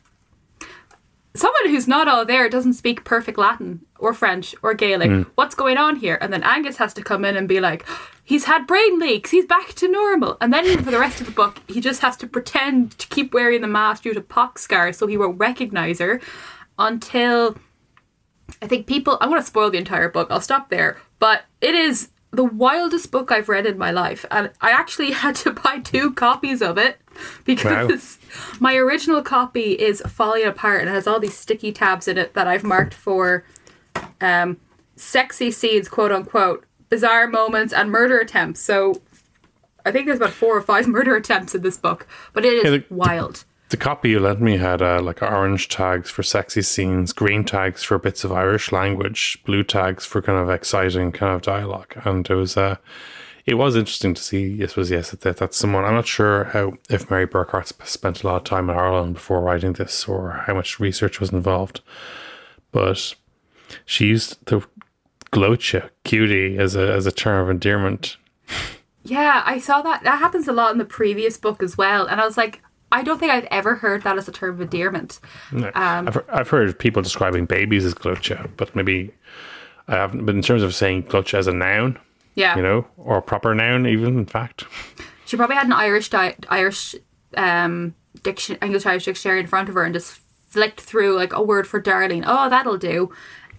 [1.35, 5.11] someone who's not all there doesn't speak perfect Latin or French or Gaelic.
[5.11, 5.23] Hmm.
[5.35, 6.19] What's going on here?
[6.21, 7.87] And then Angus has to come in and be like,
[8.25, 9.31] he's had brain leaks.
[9.31, 10.37] He's back to normal.
[10.41, 13.33] And then for the rest of the book, he just has to pretend to keep
[13.33, 16.21] wearing the mask due to pox scars so he won't recognize her
[16.79, 17.57] until
[18.63, 19.17] I think people.
[19.21, 20.29] I want to spoil the entire book.
[20.31, 21.01] I'll stop there.
[21.19, 25.35] But it is the wildest book I've read in my life, and I actually had
[25.37, 26.99] to buy two copies of it
[27.45, 28.19] because
[28.61, 32.47] my original copy is falling apart and has all these sticky tabs in it that
[32.47, 33.45] I've marked for
[34.21, 34.59] um,
[34.97, 38.61] sexy scenes, quote unquote, bizarre moments, and murder attempts.
[38.61, 39.01] So
[39.85, 42.71] I think there's about four or five murder attempts in this book, but it is
[42.71, 43.45] the- wild.
[43.71, 47.85] The copy you lent me had uh, like orange tags for sexy scenes, green tags
[47.85, 52.29] for bits of Irish language, blue tags for kind of exciting kind of dialogue, and
[52.29, 52.77] it was uh,
[53.47, 54.57] it was interesting to see.
[54.57, 55.85] This was yes, that that's someone.
[55.85, 59.41] I'm not sure how if Mary Burkhart spent a lot of time in Ireland before
[59.41, 61.81] writing this, or how much research was involved,
[62.73, 63.15] but
[63.87, 64.67] she used the
[65.31, 68.17] glocha cutie as a as a term of endearment.
[69.05, 70.03] Yeah, I saw that.
[70.03, 72.07] That happens a lot in the previous book as well.
[72.07, 74.61] And I was like, I don't think I've ever heard that as a term of
[74.61, 75.21] endearment.
[75.53, 79.13] Um, I've, I've heard people describing babies as glocha, but maybe
[79.89, 80.27] I haven't.
[80.27, 81.99] But in terms of saying glocha as a noun,
[82.35, 82.57] Yeah.
[82.57, 84.65] you know, or a proper noun, even in fact,
[85.27, 86.95] She probably had an Irish di- Irish
[87.37, 91.41] um diction English Irish dictionary in front of her and just flicked through like a
[91.43, 92.25] word for darling.
[92.27, 93.11] Oh, that'll do.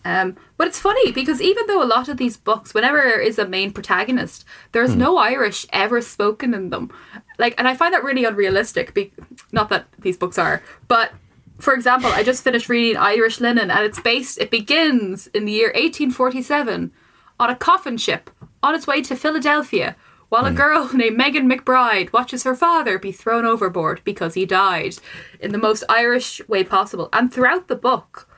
[0.04, 3.38] Um, but it's funny because even though a lot of these books, whenever there is
[3.39, 6.91] a main protagonist, there's no Irish ever spoken in them.
[7.41, 8.93] Like, and I find that really unrealistic.
[8.93, 9.12] Be-
[9.51, 11.12] not that these books are, but
[11.60, 14.38] for example, I just finished reading Irish Linen, and it's based.
[14.38, 16.91] It begins in the year 1847
[17.39, 18.30] on a coffin ship
[18.62, 19.95] on its way to Philadelphia,
[20.30, 20.56] while a hmm.
[20.56, 24.97] girl named Megan McBride watches her father be thrown overboard because he died
[25.39, 27.10] in the most Irish way possible.
[27.12, 28.30] And throughout the book,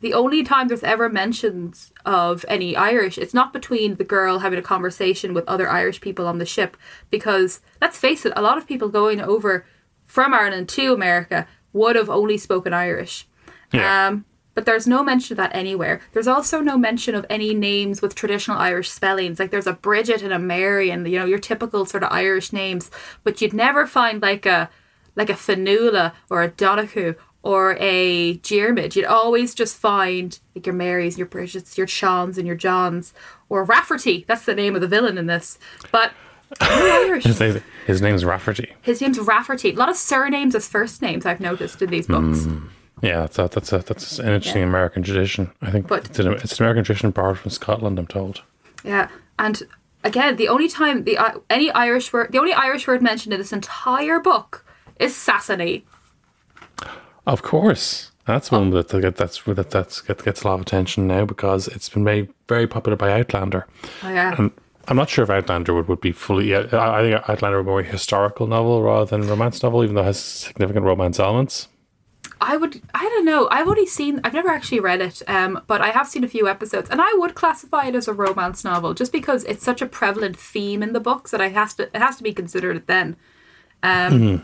[0.00, 4.58] the only time there's ever mentions of any Irish, it's not between the girl having
[4.58, 6.76] a conversation with other Irish people on the ship,
[7.10, 9.66] because let's face it, a lot of people going over
[10.04, 13.26] from Ireland to America would have only spoken Irish.
[13.72, 14.08] Yeah.
[14.08, 16.00] Um, but there's no mention of that anywhere.
[16.12, 19.38] There's also no mention of any names with traditional Irish spellings.
[19.38, 22.52] Like there's a Bridget and a Mary, and you know your typical sort of Irish
[22.52, 22.90] names.
[23.22, 24.68] But you'd never find like a
[25.14, 28.96] like a Fionnuala or a Donahue or a Diarmid.
[28.96, 33.14] You'd always just find like your Marys, your Bridgets, your Seans, and your Johns,
[33.48, 34.24] or Rafferty.
[34.28, 35.58] That's the name of the villain in this.
[35.92, 36.12] But
[36.60, 37.24] Irish.
[37.24, 38.74] his, name- his name's Rafferty.
[38.82, 39.72] His name's Rafferty.
[39.72, 42.46] A lot of surnames as first names I've noticed in these books.
[43.02, 45.50] Yeah, that's a, that's a, that's an interesting American tradition.
[45.62, 47.98] I think But- it's, an, it's an American tradition borrowed from Scotland.
[47.98, 48.42] I'm told.
[48.84, 49.62] Yeah, and
[50.04, 53.40] again, the only time the uh, any Irish word, the only Irish word mentioned in
[53.40, 54.64] this entire book
[54.98, 55.82] is Sassenach.
[57.28, 61.06] Of course, that's one that that that's that that's that gets a lot of attention
[61.06, 63.66] now because it's been made very popular by Outlander.
[64.02, 64.50] Oh yeah, And
[64.86, 66.50] I'm not sure if Outlander would, would be fully.
[66.50, 69.62] Yeah, I I think Outlander would be more a historical novel rather than a romance
[69.62, 71.68] novel, even though it has significant romance elements.
[72.40, 72.80] I would.
[72.94, 73.46] I don't know.
[73.50, 74.22] I've only seen.
[74.24, 77.12] I've never actually read it, um, but I have seen a few episodes, and I
[77.18, 80.94] would classify it as a romance novel just because it's such a prevalent theme in
[80.94, 81.82] the books that I has to.
[81.94, 83.16] It has to be considered then.
[83.82, 84.42] Um,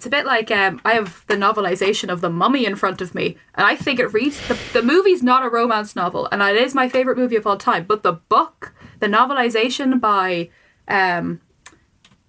[0.00, 3.14] It's a bit like um, I have the novelization of The Mummy in front of
[3.14, 6.56] me, and I think it reads the, the movie's not a romance novel, and it
[6.56, 7.84] is my favorite movie of all time.
[7.84, 10.48] But the book, the novelization by
[10.88, 11.42] um,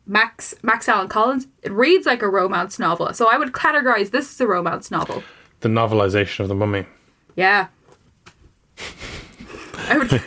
[0.06, 3.14] Max Max Allan Collins, it reads like a romance novel.
[3.14, 5.24] So I would categorize this as a romance novel.
[5.62, 6.86] The novelization of the Mummy.
[7.38, 7.68] Yeah.
[9.94, 10.12] Would,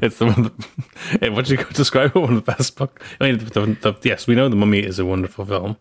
[0.00, 0.54] It's the one.
[1.20, 2.20] That, what do you describe it?
[2.20, 3.02] One of the best book.
[3.20, 5.76] I mean, the, the, yes, we know the Mummy is a wonderful film.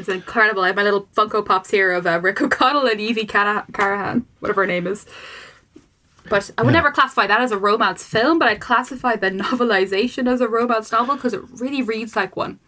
[0.00, 0.62] It's incredible.
[0.62, 4.26] I have my little Funko Pops here of uh, Rick O'Connell and Evie Cara- Carnahan,
[4.40, 5.04] whatever her name is.
[6.28, 10.26] But I would never classify that as a romance film, but I'd classify the novelization
[10.26, 12.58] as a romance novel because it really reads like one.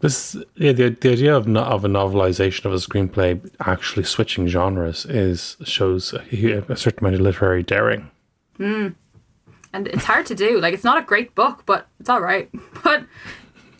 [0.00, 4.48] This yeah, the, the idea of no, of a novelization of a screenplay actually switching
[4.48, 8.10] genres is shows a, a certain amount of literary daring.
[9.72, 10.58] and it's hard to do.
[10.58, 12.50] Like it's not a great book, but it's all right.
[12.82, 13.04] But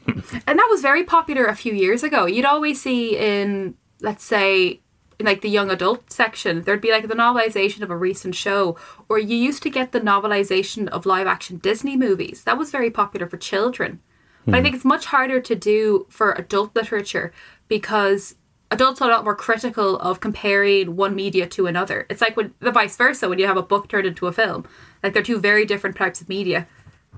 [0.07, 2.27] and that was very popular a few years ago.
[2.27, 4.81] You'd always see in let's say
[5.19, 8.77] in like the young adult section, there'd be like the novelization of a recent show,
[9.09, 12.45] or you used to get the novelization of live action Disney movies.
[12.45, 14.01] That was very popular for children.
[14.47, 14.65] But I hmm.
[14.65, 17.33] think it's much harder to do for adult literature
[17.69, 18.37] because
[18.71, 22.07] adults are a lot more critical of comparing one media to another.
[22.09, 24.67] It's like when the vice versa when you have a book turned into a film.
[25.03, 26.67] Like they're two very different types of media.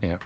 [0.02, 0.18] Yeah.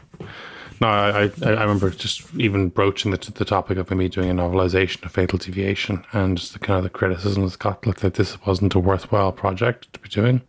[0.80, 4.34] No, I, I, I remember just even broaching the, the topic of me doing a
[4.34, 8.44] novelization of Fatal Deviation and just the kind of the criticism got looked like this
[8.44, 10.42] wasn't a worthwhile project to be doing.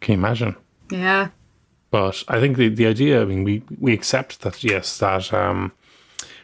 [0.00, 0.56] Can you imagine?
[0.90, 1.28] Yeah.
[1.90, 5.72] But I think the, the idea, I mean, we, we accept that, yes, that um,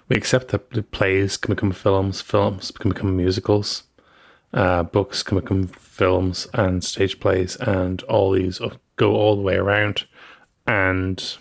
[0.08, 3.84] we accept that the plays can become films, films can become musicals,
[4.52, 8.60] uh, books can become films and stage plays, and all these
[8.96, 10.06] go all the way around.
[10.66, 11.36] And,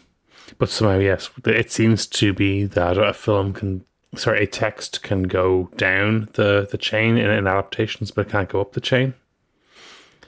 [0.58, 5.24] but somehow, yes, it seems to be that a film can, sorry, a text can
[5.24, 9.14] go down the, the chain in, in adaptations, but it can't go up the chain.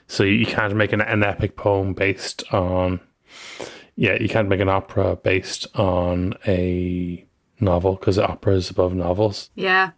[0.08, 3.00] So you can't make an, an epic poem based on,
[3.96, 7.26] yeah, you can't make an opera based on a
[7.60, 9.50] novel because opera is above novels.
[9.56, 9.92] Yeah.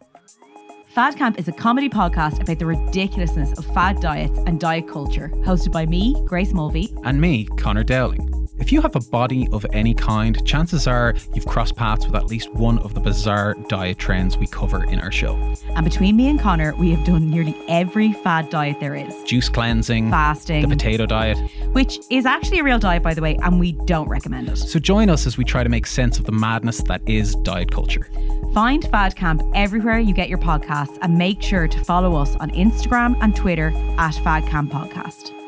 [0.96, 5.30] Fad Camp is a comedy podcast about the ridiculousness of fad diets and diet culture,
[5.44, 8.39] hosted by me, Grace Mulvey, and me, Connor Dowling.
[8.60, 12.26] If you have a body of any kind, chances are you've crossed paths with at
[12.26, 15.36] least one of the bizarre diet trends we cover in our show.
[15.76, 19.48] And between me and Connor, we have done nearly every fad diet there is juice
[19.48, 21.38] cleansing, fasting, the potato diet,
[21.72, 24.58] which is actually a real diet, by the way, and we don't recommend it.
[24.58, 27.72] So join us as we try to make sense of the madness that is diet
[27.72, 28.10] culture.
[28.54, 32.50] Find Fad Camp everywhere you get your podcasts and make sure to follow us on
[32.52, 35.39] Instagram and Twitter at Fad Camp Podcast.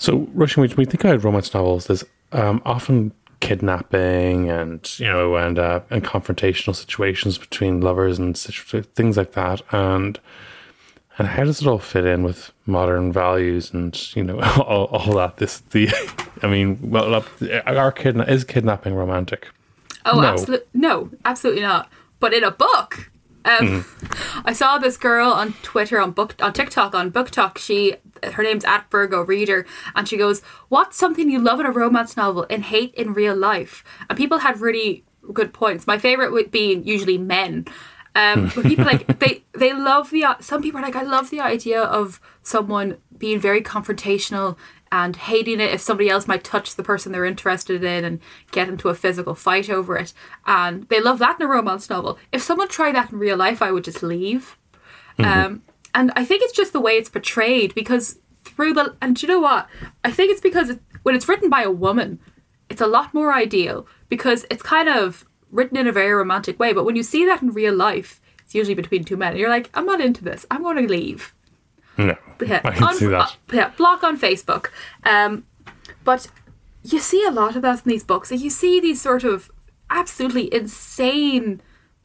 [0.00, 5.36] So, Róisín, when we think about romance novels, there's um, often kidnapping and you know
[5.36, 9.60] and uh, and confrontational situations between lovers and situ- things like that.
[9.72, 10.18] And
[11.18, 15.14] and how does it all fit in with modern values and you know all, all
[15.16, 15.36] that?
[15.36, 15.90] This the,
[16.42, 19.48] I mean, well, our kidna- is kidnapping romantic?
[20.06, 20.28] Oh, no.
[20.28, 21.90] absolutely no, absolutely not.
[22.20, 23.09] But in a book,
[23.44, 24.42] um, mm.
[24.44, 27.58] I saw this girl on Twitter on book on TikTok on BookTok.
[27.58, 31.70] She her name's at Virgo Reader, and she goes, "What's something you love in a
[31.70, 35.86] romance novel and hate in real life?" And people had really good points.
[35.86, 37.66] My favorite would be usually men.
[38.16, 41.40] Um, but people like they they love the some people are like I love the
[41.40, 44.56] idea of someone being very confrontational
[44.92, 48.68] and hating it if somebody else might touch the person they're interested in and get
[48.68, 50.12] into a physical fight over it.
[50.46, 52.18] And they love that in a romance novel.
[52.32, 54.58] If someone tried that in real life, I would just leave.
[55.18, 55.24] Mm-hmm.
[55.24, 55.62] Um,
[55.94, 59.40] and I think it's just the way it's portrayed because through the and you know
[59.40, 59.68] what?
[60.04, 62.18] I think it's because it, when it's written by a woman,
[62.68, 66.72] it's a lot more ideal because it's kind of written in a very romantic way.
[66.72, 69.32] But when you see that in real life, it's usually between two men.
[69.32, 70.46] And you're like, I'm not into this.
[70.50, 71.34] I'm going to leave.
[72.06, 73.20] No, yeah, I can on, see that.
[73.20, 74.68] Uh, yeah, block on Facebook.
[75.04, 75.44] Um,
[76.04, 76.28] but
[76.82, 78.30] you see a lot of that in these books.
[78.30, 79.50] you see these sort of
[79.90, 81.60] absolutely insane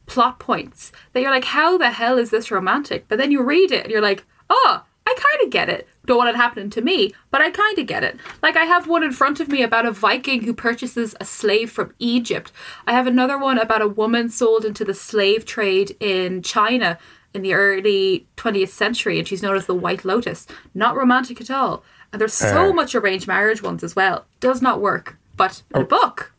[0.06, 3.06] plot points that you're like, how the hell is this romantic?
[3.08, 5.88] But then you read it and you're like, oh, I kind of get it.
[6.04, 8.18] Don't want it happening to me, but I kind of get it.
[8.42, 11.70] Like I have one in front of me about a Viking who purchases a slave
[11.70, 12.52] from Egypt.
[12.86, 16.98] I have another one about a woman sold into the slave trade in China
[17.36, 20.46] in the early 20th century, and she's known as the White Lotus.
[20.74, 21.84] Not romantic at all.
[22.12, 24.24] And there's so uh, much arranged marriage ones as well.
[24.40, 25.18] Does not work.
[25.36, 26.32] But in oh, a book.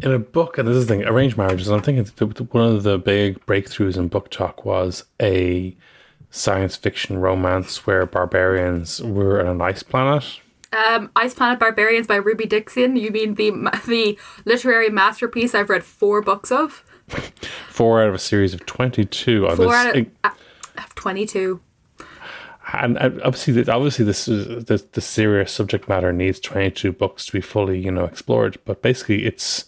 [0.00, 2.06] In a book, and this is the thing, arranged marriages, I'm thinking
[2.52, 5.76] one of the big breakthroughs in BookTok was a
[6.30, 10.40] science fiction romance where barbarians were on an ice planet.
[10.72, 12.96] Um, Ice Planet Barbarians by Ruby Dixon.
[12.96, 13.50] You mean the
[13.86, 16.82] the literary masterpiece I've read four books of?
[17.68, 19.74] Four out of a series of 22 on Four this.
[19.74, 20.30] Out of, uh,
[20.94, 21.60] 22.
[22.72, 27.40] And obviously, obviously, this is the, the serious subject matter needs 22 books to be
[27.40, 28.58] fully, you know, explored.
[28.64, 29.66] But basically, it's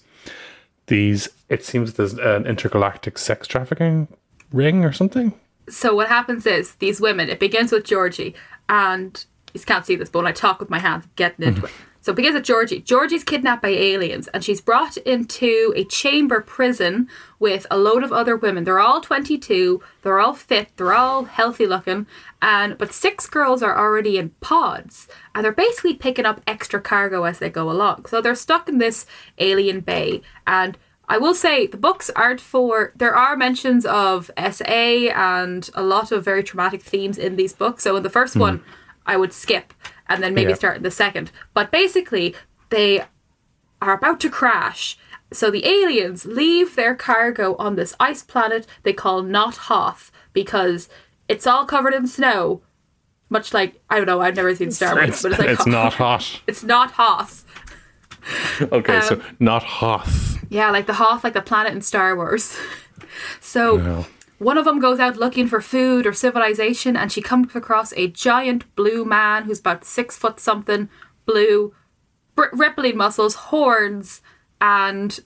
[0.86, 1.28] these.
[1.48, 4.08] It seems there's an intergalactic sex trafficking
[4.52, 5.38] ring or something.
[5.68, 7.28] So what happens is these women.
[7.28, 8.34] It begins with Georgie,
[8.68, 11.72] and you can't see this, but when I talk with my hands, getting into it.
[12.04, 12.80] So begins with Georgie.
[12.80, 18.12] Georgie's kidnapped by aliens and she's brought into a chamber prison with a load of
[18.12, 18.64] other women.
[18.64, 22.06] They're all 22, they're all fit, they're all healthy looking,
[22.42, 27.24] and but six girls are already in pods and they're basically picking up extra cargo
[27.24, 28.04] as they go along.
[28.04, 29.06] So they're stuck in this
[29.38, 30.76] alien bay and
[31.08, 32.92] I will say the books aren't for.
[32.94, 37.82] There are mentions of SA and a lot of very traumatic themes in these books.
[37.82, 38.40] So in the first mm.
[38.40, 38.64] one,
[39.06, 39.72] I would skip
[40.08, 40.56] and then maybe yeah.
[40.56, 41.30] start in the second.
[41.52, 42.34] But basically,
[42.70, 43.04] they
[43.80, 44.98] are about to crash.
[45.32, 50.88] So the aliens leave their cargo on this ice planet they call Not Hoth because
[51.28, 52.62] it's all covered in snow.
[53.30, 55.66] Much like I don't know, I've never seen Star Wars, It's, but it's like it's
[55.80, 56.40] not hot.
[56.46, 57.44] It's not Hoth.
[58.72, 60.38] Okay, so Um, not Hoth.
[60.48, 62.56] Yeah, like the Hoth, like the planet in Star Wars.
[63.40, 64.06] so No.
[64.38, 68.08] One of them goes out looking for food or civilization, and she comes across a
[68.08, 70.88] giant blue man who's about six foot something,
[71.26, 71.74] blue,
[72.34, 74.22] br- rippling muscles, horns,
[74.60, 75.20] and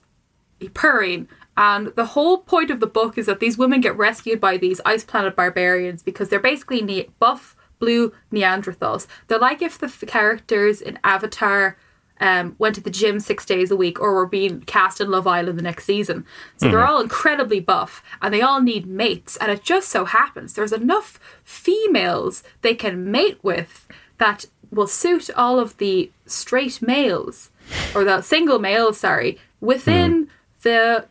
[0.73, 1.27] purring.
[1.57, 4.79] And the whole point of the book is that these women get rescued by these
[4.85, 9.07] ice planet barbarians because they're basically ne- buff, blue Neanderthals.
[9.27, 11.77] They're like if the f- characters in Avatar
[12.19, 15.27] um, went to the gym six days a week or were being cast in Love
[15.27, 16.25] Island the next season.
[16.57, 16.91] So they're mm-hmm.
[16.91, 19.37] all incredibly buff and they all need mates.
[19.37, 25.29] And it just so happens there's enough females they can mate with that will suit
[25.35, 27.49] all of the straight males
[27.95, 30.33] or the single males, sorry, within mm-hmm.
[30.63, 31.05] the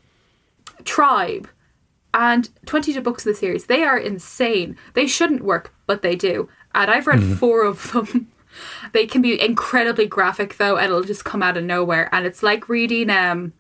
[0.85, 1.49] tribe.
[2.15, 4.77] And 22 books of the series, they are insane.
[4.95, 6.49] They shouldn't work, but they do.
[6.75, 7.35] And I've read mm-hmm.
[7.35, 8.29] four of them.
[8.93, 12.09] They can be incredibly graphic though, and it'll just come out of nowhere.
[12.13, 13.53] And it's like reading um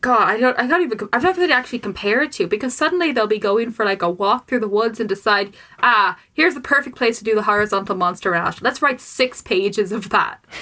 [0.00, 3.26] God, I don't I can't even I've never actually compare it to because suddenly they'll
[3.26, 6.94] be going for like a walk through the woods and decide, ah, here's the perfect
[6.94, 8.60] place to do the horizontal monster rash.
[8.60, 10.44] Let's write six pages of that.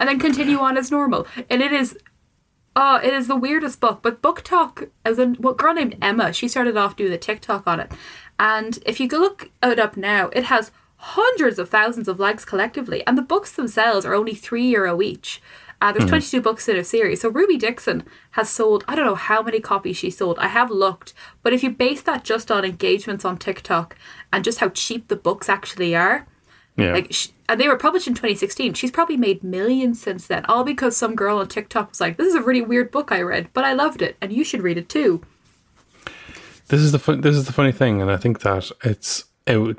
[0.00, 1.24] And then continue on as normal.
[1.48, 1.96] And it is
[2.76, 4.00] Oh, it is the weirdest book.
[4.02, 7.80] But BookTok, as a well, girl named Emma, she started off doing the TikTok on
[7.80, 7.92] it.
[8.38, 10.72] And if you go look it up now, it has
[11.04, 13.06] hundreds of thousands of likes collectively.
[13.06, 15.42] And the books themselves are only three euro each.
[15.80, 17.20] Uh, there's 22 books in a series.
[17.20, 20.38] So Ruby Dixon has sold, I don't know how many copies she sold.
[20.38, 21.12] I have looked.
[21.42, 23.96] But if you base that just on engagements on TikTok
[24.32, 26.26] and just how cheap the books actually are,
[26.76, 26.92] Yeah.
[26.94, 28.72] like, sh and they were published in 2016.
[28.72, 32.28] She's probably made millions since then, all because some girl on TikTok was like, "This
[32.28, 34.78] is a really weird book I read, but I loved it, and you should read
[34.78, 35.20] it too."
[36.68, 39.76] this is the fun, this is the funny thing, and I think that it's it,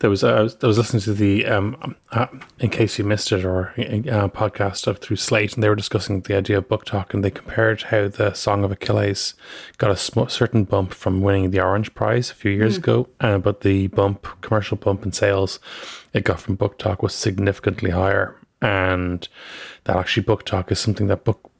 [0.00, 2.26] there was I was, I was listening to the um uh,
[2.58, 6.20] in case you missed it or uh, podcast of through Slate, and they were discussing
[6.20, 9.34] the idea of BookTok, and they compared how the Song of Achilles
[9.78, 13.38] got a sm- certain bump from winning the Orange Prize a few years ago, uh,
[13.38, 15.60] but the bump commercial bump in sales
[16.12, 19.28] it got from BookTok was significantly higher, and
[19.84, 21.51] that actually BookTok is something that book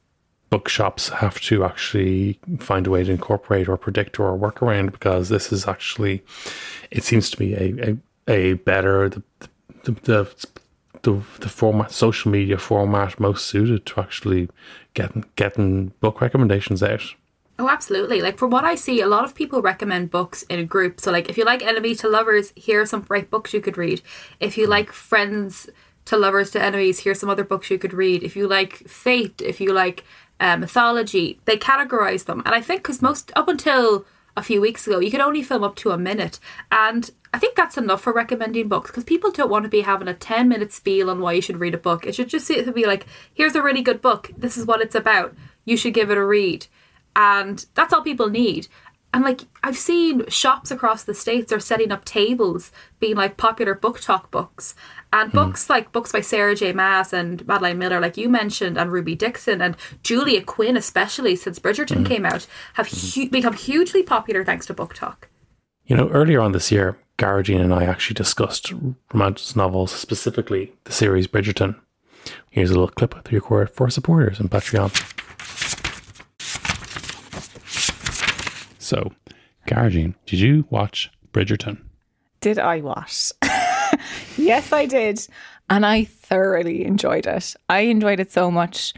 [0.53, 5.29] bookshops have to actually find a way to incorporate or predict or work around because
[5.29, 6.23] this is actually
[6.91, 7.97] it seems to be a a,
[8.31, 9.23] a better the
[9.83, 10.47] the, the
[11.01, 14.47] the the format social media format most suited to actually
[14.93, 17.15] getting getting book recommendations out.
[17.57, 18.21] Oh, absolutely.
[18.21, 20.99] Like from what I see, a lot of people recommend books in a group.
[20.99, 23.77] So, like, if you like Enemy to Lovers, here are some great books you could
[23.77, 24.01] read.
[24.39, 24.71] If you mm-hmm.
[24.71, 25.69] like Friends
[26.05, 28.23] to Lovers to Enemies, here's some other books you could read.
[28.23, 30.03] If you like Fate, if you like
[30.43, 32.43] uh, mythology, they categorize them.
[32.45, 34.05] And I think because most up until
[34.37, 36.39] a few weeks ago, you could only film up to a minute,
[36.71, 40.07] and I think that's enough for recommending books because people don't want to be having
[40.07, 42.05] a ten minute spiel on why you should read a book.
[42.05, 44.29] It should just be like, here's a really good book.
[44.37, 45.33] This is what it's about.
[45.65, 46.67] You should give it a read
[47.15, 48.67] and that's all people need
[49.13, 53.75] and like i've seen shops across the states are setting up tables being like popular
[53.75, 54.75] BookTok books.
[55.11, 55.37] And hmm.
[55.37, 56.73] books like books by sarah j.
[56.73, 61.59] Maas and madeline miller like you mentioned and ruby dixon and julia quinn especially since
[61.59, 62.05] bridgerton hmm.
[62.05, 63.21] came out have hmm.
[63.21, 65.15] hu- become hugely popular thanks to BookTok.
[65.85, 68.73] You know, earlier on this year, Gearóidín and I actually discussed
[69.13, 71.75] romance novels, specifically the series Bridgerton.
[72.49, 74.91] Here's a little clip with record for supporters and Patreon.
[78.93, 79.11] So,
[79.67, 81.81] Gearóidín, did you watch Bridgerton?
[82.41, 83.31] Did I watch?
[84.37, 85.25] yes, I did.
[85.67, 87.55] And I thoroughly enjoyed it.
[87.69, 88.93] I enjoyed it so much,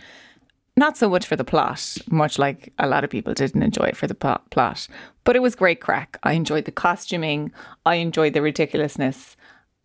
[0.76, 3.96] not so much for the plot, much like a lot of people didn't enjoy it
[3.96, 4.88] for the plot,
[5.24, 6.18] but it was great crack.
[6.24, 7.54] I enjoyed the costuming,
[7.86, 9.38] I enjoyed the ridiculousness,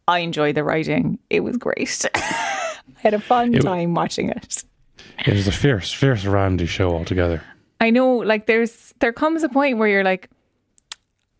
[0.08, 1.20] I enjoyed the writing.
[1.28, 2.04] It was great.
[2.16, 4.64] I had a fun It- time watching it.
[5.24, 7.42] It was a fierce, fierce Randy show altogether.
[7.80, 10.28] I know, like, there's there comes a point where you're like,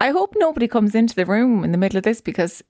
[0.01, 2.63] I hope nobody comes into the room in the middle of this because,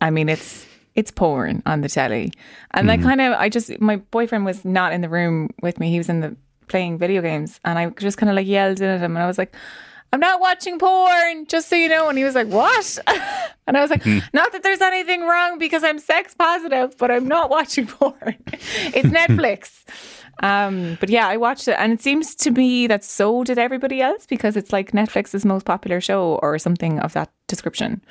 [0.00, 2.32] I mean, it's it's porn on the telly,
[2.72, 3.06] and I mm-hmm.
[3.06, 6.08] kind of, I just, my boyfriend was not in the room with me; he was
[6.08, 6.36] in the
[6.68, 9.26] playing video games, and I just kind of like yelled in at him, and I
[9.26, 9.54] was like.
[10.12, 12.08] I'm not watching porn, just so you know.
[12.08, 12.98] And he was like, What?
[13.66, 14.18] and I was like, hmm.
[14.32, 18.36] Not that there's anything wrong because I'm sex positive, but I'm not watching porn.
[18.46, 19.82] it's Netflix.
[20.40, 24.00] Um, but yeah, I watched it, and it seems to me that so did everybody
[24.00, 28.02] else because it's like Netflix's most popular show or something of that description.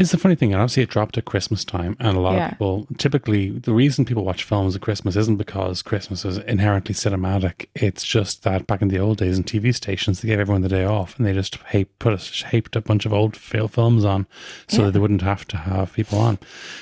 [0.00, 0.54] It's the funny thing.
[0.54, 2.44] And obviously, it dropped at Christmas time, and a lot Yeah.
[2.46, 6.94] of people typically the reason people watch films at Christmas isn't because Christmas is inherently
[6.94, 7.66] cinematic.
[7.74, 10.70] It's just that back in the old days in TV stations, they gave everyone the
[10.70, 14.06] day off, and they just hap- put a, shaped a bunch of old fail films
[14.06, 14.26] on,
[14.68, 16.38] so that they wouldn't have to have people on.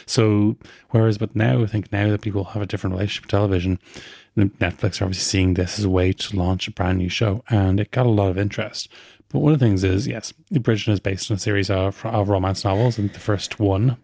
[0.06, 0.56] So,
[0.90, 3.80] whereas, but now I think now that people have a different relationship with television,
[4.36, 7.80] Netflix are obviously seeing this as a way to launch a brand new show, and
[7.80, 8.88] it got a lot of interest.
[9.30, 12.28] But one of the things is, yes, Bridgerton is based on a series of, of
[12.28, 13.96] romance novels, and the first one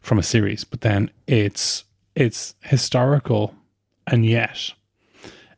[0.00, 0.64] from a series.
[0.64, 1.84] But then it's
[2.14, 3.54] it's historical,
[4.06, 4.72] and yet,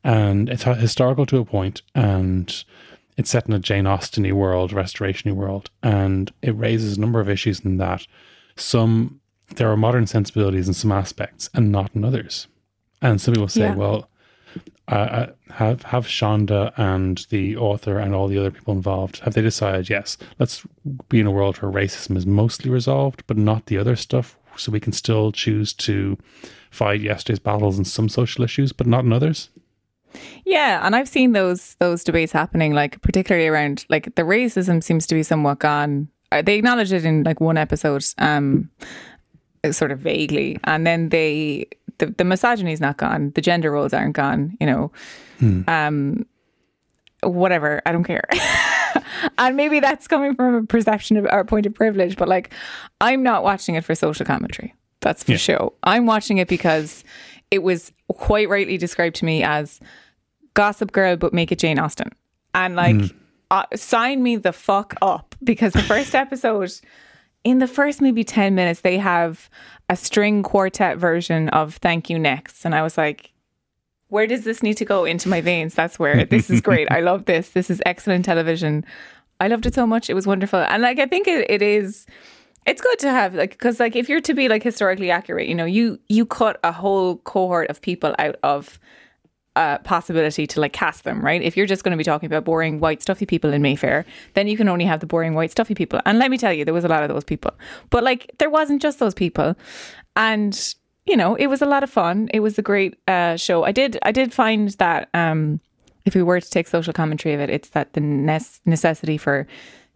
[0.03, 2.65] and it's historical to a point, and
[3.17, 7.29] it's set in a Jane Austen-y world, restoration-y world, and it raises a number of
[7.29, 8.07] issues in that
[8.57, 9.21] some
[9.57, 12.47] there are modern sensibilities in some aspects and not in others.
[13.03, 13.75] And some people say, Yeah.
[13.75, 14.09] well,
[14.89, 19.35] uh, uh, have have Shonda and the author and all the other people involved have
[19.35, 20.63] they decided yes let's
[21.09, 24.71] be in a world where racism is mostly resolved but not the other stuff so
[24.71, 26.19] we can still choose to
[26.71, 29.49] fight yesterday's battles in some social issues but not in others
[30.45, 35.07] Yeah, and I've seen those those debates happening, like particularly around like the racism seems
[35.07, 36.09] to be somewhat gone.
[36.31, 38.71] Uh, They acknowledge it in like one episode, um,
[39.73, 41.67] sort of vaguely, and then they
[41.99, 44.93] the, the misogyny is not gone, the gender roles aren't gone, you know,
[45.69, 46.27] um,
[47.23, 47.81] whatever.
[47.87, 48.25] I don't care.
[49.39, 52.53] and maybe that's coming from a perception of our point of privilege, but like
[53.01, 54.75] I'm not watching it for social commentary.
[55.01, 55.39] That's for Yeah.
[55.39, 55.73] sure.
[55.83, 57.05] I'm watching it because
[57.51, 59.81] it was quite rightly described to me as
[60.55, 62.11] Gossip Girl, but make it Jane Austen.
[62.55, 62.97] And like,
[63.51, 66.73] uh, sign me the fuck up because the first episode,
[67.43, 69.51] in the first maybe 10 minutes, they have
[69.89, 72.65] a string quartet version of Thank You Next.
[72.65, 73.33] And I was like,
[74.09, 75.75] where does this need to go into my veins?
[75.75, 76.91] That's where this is great.
[76.91, 77.51] I love this.
[77.51, 78.85] This is excellent television.
[79.41, 80.09] I loved it so much.
[80.09, 80.61] It was wonderful.
[80.61, 82.07] And like, I think it, it is
[82.67, 85.55] it's good to have like because like if you're to be like historically accurate you
[85.55, 88.79] know you you cut a whole cohort of people out of
[89.57, 91.43] uh possibility to like cast them right?
[91.43, 94.49] If you're just going to be talking about boring white stuffy people in mayfair then
[94.49, 96.01] you can only have the boring white stuffy people.
[96.07, 97.53] And let me tell you there was a lot of those people.
[97.91, 99.55] But like there wasn't just those people.
[100.17, 100.75] And
[101.07, 102.29] you know it was a lot of fun.
[102.33, 103.65] It was a great uh show.
[103.65, 105.61] I did i did find that um
[106.05, 109.47] if we were to take social commentary of it it's that the nes- necessity for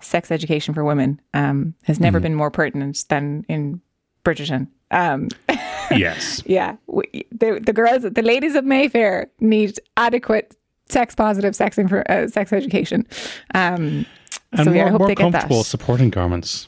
[0.00, 3.80] sex education for women um, has never been more pertinent than in
[4.28, 4.68] Bridgerton.
[4.90, 5.28] Um,
[5.90, 10.56] yes yeah, we, the the girls, the ladies of Mayfair need adequate
[10.88, 13.06] sex positive sex info, uh, sex education.
[13.54, 14.06] Um,
[14.52, 15.64] and so more, yeah, I hope more they get comfortable that.
[15.64, 16.66] supporting garments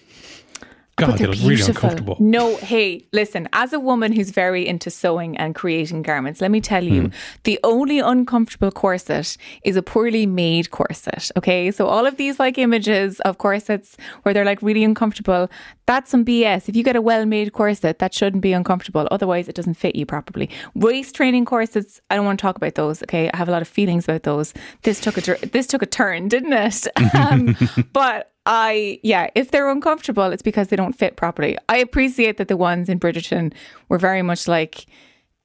[1.00, 5.36] god they they're really uncomfortable No, hey, listen, as a woman who's very into sewing
[5.36, 7.08] and creating garments, let me tell you, Hmm.
[7.44, 11.30] the only uncomfortable corset is a poorly made corset.
[11.36, 11.70] Okay.
[11.70, 15.48] So all of these like images of corsets where they're like really uncomfortable,
[15.86, 16.68] that's some BS.
[16.68, 19.08] If you get a well made corset, that shouldn't be uncomfortable.
[19.10, 20.48] Otherwise, it doesn't fit you properly.
[20.74, 23.02] Waist training corsets, I don't want to talk about those.
[23.04, 23.30] Okay.
[23.32, 24.52] I have a lot of feelings about those.
[24.82, 26.86] This took a, this took a turn, didn't it?
[27.14, 27.56] um,
[27.92, 31.56] but I, yeah, if they're uncomfortable, it's because they don't fit properly.
[31.68, 33.52] I appreciate that the ones in Bridgerton
[33.88, 34.86] were very much like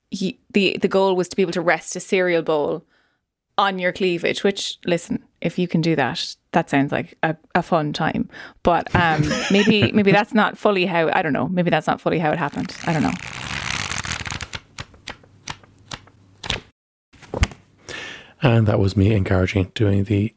[0.09, 2.83] he, the the goal was to be able to rest a cereal bowl
[3.59, 4.43] on your cleavage.
[4.43, 8.27] Which, listen, if you can do that, that sounds like a, a fun time.
[8.63, 11.47] But um, maybe maybe that's not fully how I don't know.
[11.47, 12.75] Maybe that's not fully how it happened.
[12.87, 13.13] I don't know.
[18.41, 20.33] And that was me encouraging doing the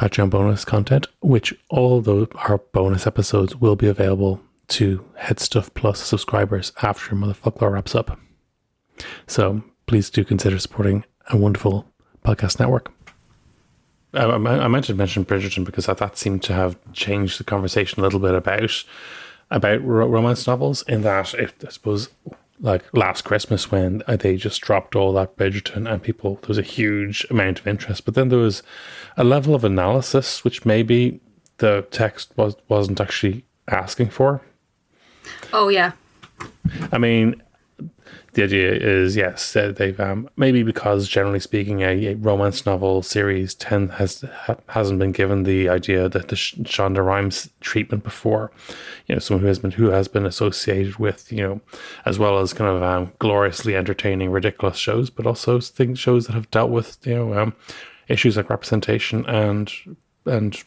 [0.00, 5.74] Patreon bonus content, which all those our bonus episodes will be available to Head Stuff
[5.74, 8.18] Plus subscribers after Motherfoclóir wraps up.
[9.26, 11.84] So please do consider supporting a wonderful
[12.24, 12.90] podcast network.
[14.14, 18.02] I, I, I mention Bridgerton because that, that seemed to have changed the conversation a
[18.02, 18.84] little bit about
[19.50, 20.80] about romance novels.
[20.88, 22.08] In that, if I suppose,
[22.60, 26.58] like last Christmas when uh, they just dropped all that Bridgerton and people there was
[26.58, 28.62] a huge amount of interest, but then there was
[29.16, 31.20] a level of analysis which maybe
[31.58, 34.40] the text was wasn't actually asking for.
[35.52, 35.92] Oh yeah.
[36.92, 37.42] I mean,
[38.32, 43.54] the idea is yes, they've um, maybe because generally speaking, a, a romance novel series
[43.54, 48.52] ten has ha, hasn't been given the idea that the Sh- Shonda Rhimes treatment before.
[49.06, 51.60] You know, someone who has been who has been associated with you know,
[52.04, 56.34] as well as kind of um, gloriously entertaining, ridiculous shows, but also things shows that
[56.34, 57.54] have dealt with you know um,
[58.08, 59.72] issues like representation and
[60.26, 60.62] and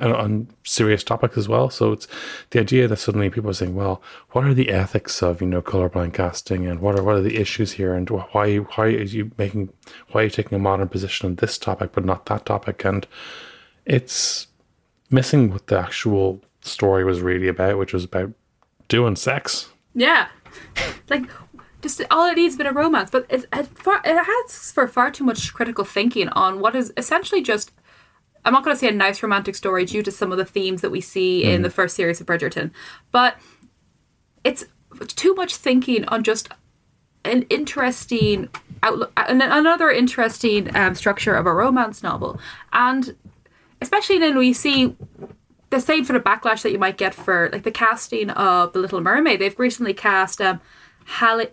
[0.00, 1.70] on serious topics as well.
[1.70, 2.06] So it's
[2.50, 5.62] the idea that suddenly people are saying, "Well, what are the ethics of you know
[5.62, 9.30] colorblind casting, and what are what are the issues here, and why why are you
[9.38, 9.70] making
[10.10, 13.06] why are you taking a modern position on this topic but not that topic?" And
[13.86, 14.48] it's
[15.10, 18.32] missing what the actual story was really about, which was about
[18.88, 19.70] doing sex.
[19.94, 20.28] Yeah,
[21.08, 21.24] like
[21.80, 24.88] just all it needs a bit of romance, but it's, it, far, it has for
[24.88, 27.72] far too much critical thinking on what is essentially just.
[28.44, 30.80] I'm not going to say a nice romantic story due to some of the themes
[30.82, 32.70] that we see in the first series of Bridgerton,
[33.10, 33.36] but
[34.44, 34.64] it's
[35.08, 36.48] too much thinking on just
[37.24, 38.48] an interesting
[38.82, 42.40] outlook, an- another interesting um, structure of a romance novel,
[42.72, 43.16] and
[43.80, 44.96] especially then we see
[45.70, 48.78] the same sort of backlash that you might get for like the casting of the
[48.78, 49.40] Little Mermaid.
[49.40, 50.60] They've recently cast um,
[51.04, 51.48] Halle.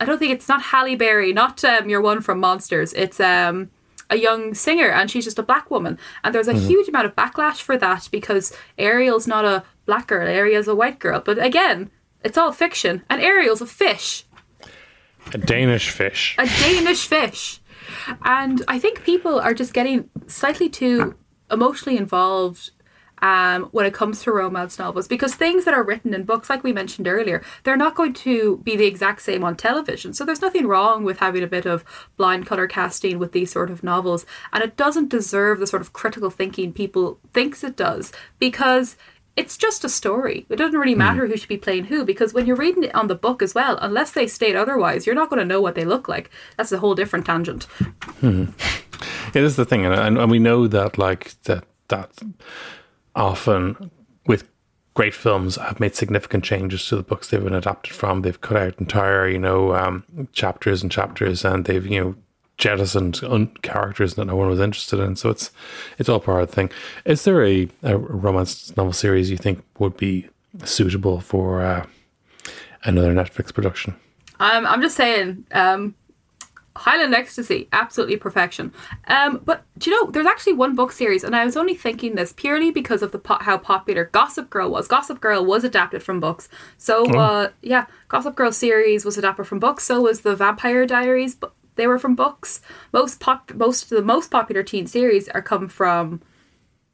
[0.00, 2.92] I don't think it's not Halle Berry, not um, your one from Monsters.
[2.94, 3.70] It's um
[4.12, 5.98] a young singer, and she's just a black woman.
[6.22, 6.68] And there's a mm-hmm.
[6.68, 10.28] huge amount of backlash for that because Ariel's not a black girl.
[10.28, 11.20] Ariel's a white girl.
[11.20, 11.90] But again,
[12.22, 14.24] it's all fiction, and Ariel's a fish
[15.32, 16.36] A Danish fish.
[16.38, 17.60] a Danish fish.
[18.24, 21.16] And I think people are just getting slightly too
[21.50, 22.70] emotionally involved
[23.22, 26.62] um, when it comes to romance novels because things that are written in books, like
[26.62, 30.12] we mentioned earlier, they're not going to be the exact same on television.
[30.12, 31.84] So there's nothing wrong with having a bit of
[32.16, 34.26] blind color casting with these sort of novels.
[34.52, 38.96] And it doesn't deserve the sort of critical thinking people thinks it does because
[39.36, 40.44] it's just a story.
[40.50, 43.06] It doesn't really matter who should be playing who because when you're reading it on
[43.06, 45.84] the book as well, unless they state otherwise, you're not going to know what they
[45.84, 46.30] look like.
[46.56, 47.66] That's a whole different tangent.
[49.34, 52.10] It is the thing, and, and and we know that like that that
[53.14, 53.90] often
[54.26, 54.48] with
[54.94, 58.22] great films have made significant changes to the books they've been adapted from.
[58.22, 62.14] They've cut out entire you know um, chapters and chapters, and they've you know
[62.58, 65.16] jettisoned un- characters that no one was interested in.
[65.16, 65.50] So it's
[65.98, 66.70] it's all part of the thing.
[67.04, 70.28] Is there a, a romance novel series you think would be
[70.64, 71.86] suitable for uh,
[72.84, 73.96] another Netflix production?
[74.40, 75.94] Um, I'm just saying, um,
[76.76, 78.72] Highland Ecstasy, absolutely perfection.
[79.06, 82.14] Um, but do you know, there's actually one book series, and I was only thinking
[82.14, 84.88] this purely because of the po- how popular Gossip Girl was.
[84.88, 86.48] Gossip Girl was adapted from books,
[86.78, 89.84] so uh, yeah, Gossip Girl series was adapted from books.
[89.84, 92.60] So was the Vampire Diaries, but they were from books.
[92.92, 96.20] Most pop, most of the most popular teen series are come from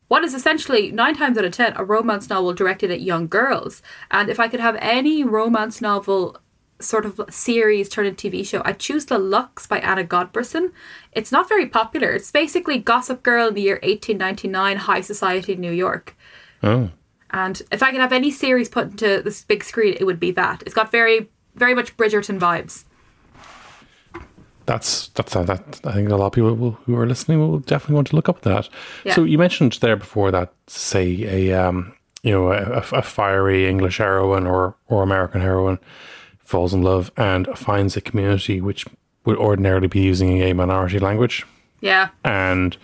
[0.09, 3.83] what is essentially nine times out of ten a romance novel directed at young girls.
[4.11, 6.39] And if I could have any romance novel
[6.81, 10.72] sort of series turned into TV show, I'd choose The Luxe by Anna Godbersen.
[11.12, 12.12] It's not very popular.
[12.12, 16.16] It's basically Gossip Girl in the year 1899, high society New York.
[16.62, 16.91] Oh,
[17.31, 20.31] And if I could have any series put into this big screen, it would be
[20.33, 20.62] that.
[20.62, 22.85] It's got very, very much Bridgerton vibes.
[24.68, 25.81] that's that's uh, that.
[25.85, 28.29] I think a lot of people will, who are listening will definitely want to look
[28.29, 28.68] up that.
[29.05, 29.14] Yeah.
[29.14, 33.99] So you mentioned there before that, say a um, you know a, a fiery English
[33.99, 35.79] heroine or or American heroine
[36.49, 38.85] falls in love and finds a community which
[39.25, 41.45] would ordinarily be using a minority language,
[41.81, 42.09] Yeah.
[42.25, 42.77] and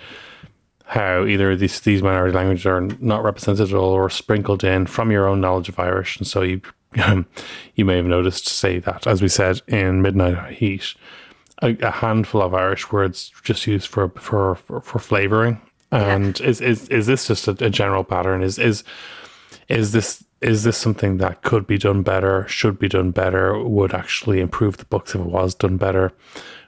[0.84, 5.10] how either these these minority languages are not represented at all or sprinkled in from
[5.10, 6.60] your own knowledge of Irish, and so you
[7.02, 7.26] um,
[7.74, 10.94] you may have noticed, say that as we said in Midnight Heat,
[11.62, 15.58] a, a handful of Irish words just used for for for, for flavoring.
[15.90, 18.42] And is, is is this just a, a general pattern?
[18.42, 18.84] Is is
[19.68, 22.46] is this is this something that could be done better?
[22.48, 23.58] Should be done better?
[23.58, 26.12] Would actually improve the books if it was done better?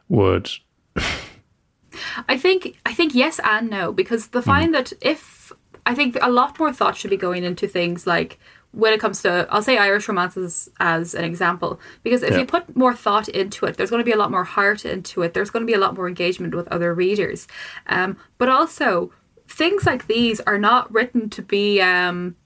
[0.08, 0.50] Would
[2.28, 5.52] I think I think yes and no because the find that if
[5.84, 8.38] I think a lot more thought should be going into things like
[8.72, 12.38] when it comes to I'll say Irish romances as an example because if Yeah.
[12.40, 15.22] you put more thought into it there's going to be a lot more heart into
[15.22, 17.46] it there's going to be a lot more engagement with other readers
[17.88, 19.12] um, but also
[19.48, 22.36] things like these are not written to be um,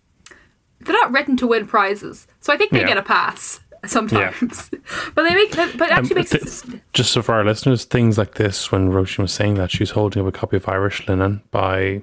[0.80, 2.88] they're not written to win prizes so I think they Yeah.
[2.88, 4.70] get a pass sometimes
[5.14, 6.30] but they make but it actually Um, makes
[6.62, 9.90] th- just so for our listeners, things like this, when Róisín was saying that, she's
[9.90, 12.02] holding up a copy of Irish Linen by.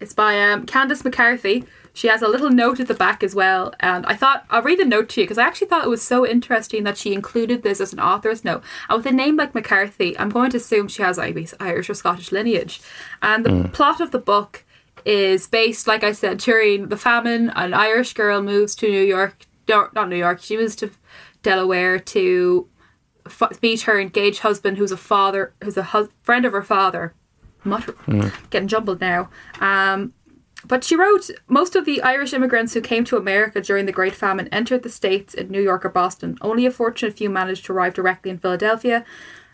[0.00, 1.64] It's by um, Candace McCarthy.
[1.92, 3.74] She has a little note at the back as well.
[3.80, 6.02] And I thought, I'll read the note to you because I actually thought it was
[6.02, 8.62] so interesting that she included this as an author's note.
[8.88, 12.30] And with a name like McCarthy, I'm going to assume she has Irish or Scottish
[12.30, 12.80] lineage.
[13.22, 14.64] And the plot of the book
[15.04, 17.50] is based, like I said, during the famine.
[17.50, 20.90] An Irish girl moves to New York, not New York, she moves to
[21.42, 22.68] Delaware to
[23.26, 27.14] f- meet her engaged husband, who's a father, who's a hus- friend of her father.
[27.64, 27.94] Mutter,
[28.50, 29.28] getting jumbled now.
[29.60, 30.12] Um,
[30.64, 34.14] but she wrote most of the Irish immigrants who came to America during the Great
[34.14, 36.36] Famine entered the States in New York or Boston.
[36.40, 39.04] Only a fortunate few managed to arrive directly in Philadelphia.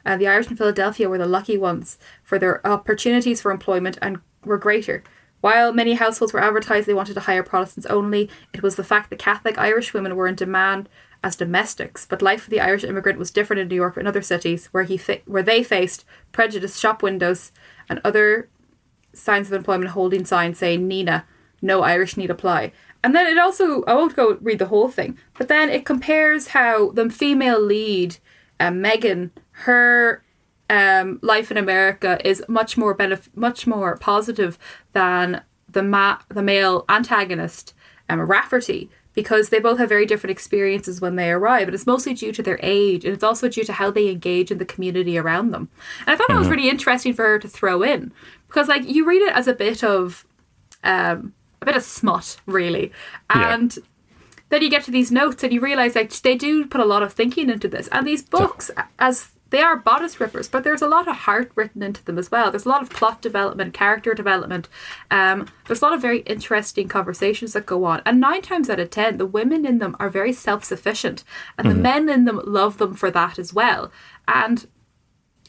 [0.07, 4.19] Uh, the Irish in Philadelphia were the lucky ones, for their opportunities for employment and
[4.45, 5.03] were greater.
[5.45, 9.11] While many households were advertised they wanted to hire Protestants only, it was the fact
[9.11, 10.89] that Catholic Irish women were in demand
[11.23, 12.07] as domestics.
[12.07, 14.85] But life for the Irish immigrant was different in New York and other cities, where
[14.85, 17.53] he fa- where they faced prejudiced shop windows
[17.91, 18.49] and other
[19.13, 21.27] signs of employment holding signs saying Nina,
[21.61, 22.73] no Irish need apply.
[23.03, 26.49] and then it also, I won't go read the whole thing, but then it compares
[26.49, 28.17] how the female lead,
[28.59, 29.31] uh, Megan,
[29.67, 30.25] her
[30.71, 34.59] um, life in America is much more benef- much more positive
[34.93, 37.75] than the ma- the male antagonist,
[38.09, 42.15] um, Rafferty, because they both have very different experiences when they arrive, and it's mostly
[42.15, 45.19] due to their age, and it's also due to how they engage in the community
[45.19, 45.69] around them.
[46.01, 48.13] And I thought that was really interesting for her to throw in,
[48.47, 50.25] because like you read it as a bit of
[50.83, 52.93] um, a bit of smut, really,
[53.35, 53.55] Yeah.
[53.55, 53.79] and.
[54.51, 57.03] Then you get to these notes and you realize like they do put a lot
[57.03, 57.89] of thinking into this.
[57.91, 61.81] And these books, as they are bodice rippers, but there's a lot of heart written
[61.81, 62.51] into them as well.
[62.51, 64.69] There's a lot of plot development, character development.
[65.13, 68.03] Um, there's a lot of very interesting conversations that go on.
[68.05, 71.23] And nine times out of ten, the women in them are very self sufficient,
[71.57, 73.93] and the men in them love them for that as well.
[74.27, 74.67] And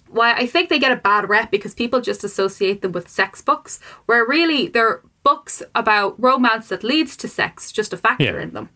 [0.08, 3.42] why I think they get a bad rep because people just associate them with sex
[3.42, 8.42] books, where really they're books about romance that leads to sex, just a factor Yeah.
[8.42, 8.70] in them.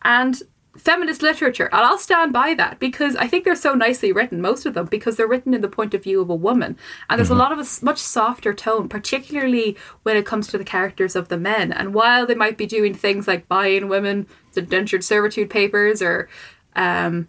[0.00, 0.42] And
[0.80, 4.66] feminist literature, and I'll stand by that because I think they're so nicely written, most
[4.66, 6.76] of them, because they're written in the point of view of a woman.
[7.08, 10.64] And there's a lot of a much softer tone, particularly when it comes to the
[10.64, 11.72] characters of the men.
[11.72, 14.26] And while they might be doing things like buying women
[14.56, 16.28] indentured servitude papers or
[16.74, 17.28] um,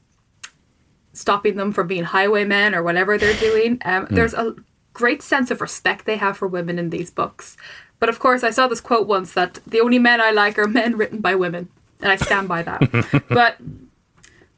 [1.14, 3.80] stopping them from being highwaymen or whatever they're doing.
[3.84, 4.56] Um, There's a
[4.94, 7.58] great sense of respect they have for women in these books.
[8.00, 10.68] But of course, I saw this quote once that the only men I like are
[10.68, 11.70] men written by women,
[12.02, 13.24] and I stand by that.
[13.30, 13.58] but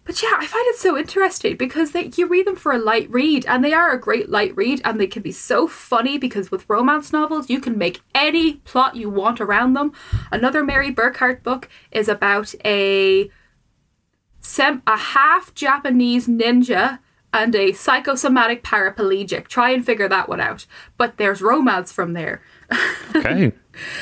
[0.06, 3.10] but yeah, I find it so interesting because they, you read them for a light
[3.10, 6.52] read, and they are a great light read, and they can be so funny because
[6.52, 9.94] with romance novels, you can make any plot you want around them.
[10.32, 13.30] Another Mary Burkhardt book is about a
[14.41, 17.00] sem- a half Japanese ninja
[17.32, 19.48] and a psychosomatic paraplegic.
[19.48, 20.66] Try and figure that one out.
[20.98, 22.41] But there's romance from there.
[23.16, 23.52] Okay.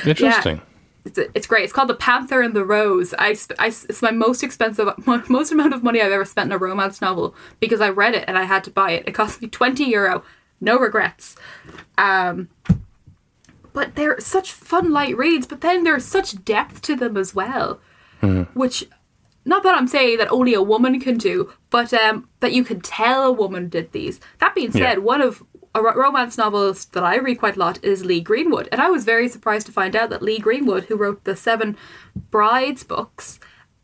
[0.06, 0.62] Interesting.
[1.04, 1.64] It's, it's great.
[1.64, 3.14] It's called The Panther and the Rose.
[3.16, 4.88] I, sp- I it's my most expensive,
[5.30, 8.26] most amount of money I've ever spent in a romance novel because I read it
[8.28, 9.08] and I had to buy it.
[9.08, 10.24] It cost me 20 euro.
[10.60, 11.36] No regrets.
[11.98, 12.50] Um,
[13.74, 17.80] but they're such fun, light reads, but then there's such depth to them as well,
[18.54, 18.86] which
[19.46, 22.80] not that I'm saying that only a woman can do, but um, that you can
[22.82, 24.20] tell a woman did these.
[24.40, 24.96] That being said, Yeah.
[24.98, 25.42] one of
[25.74, 29.06] a romance novels that I read quite a lot is Leigh Greenwood, and I was
[29.06, 31.78] very surprised to find out that Leigh Greenwood, who wrote the Seven
[32.30, 33.40] Brides books,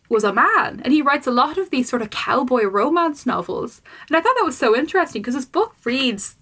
[0.09, 3.81] was a man, and he writes a lot of these sort of cowboy romance novels.
[4.07, 6.35] And I thought that was so interesting because his book reads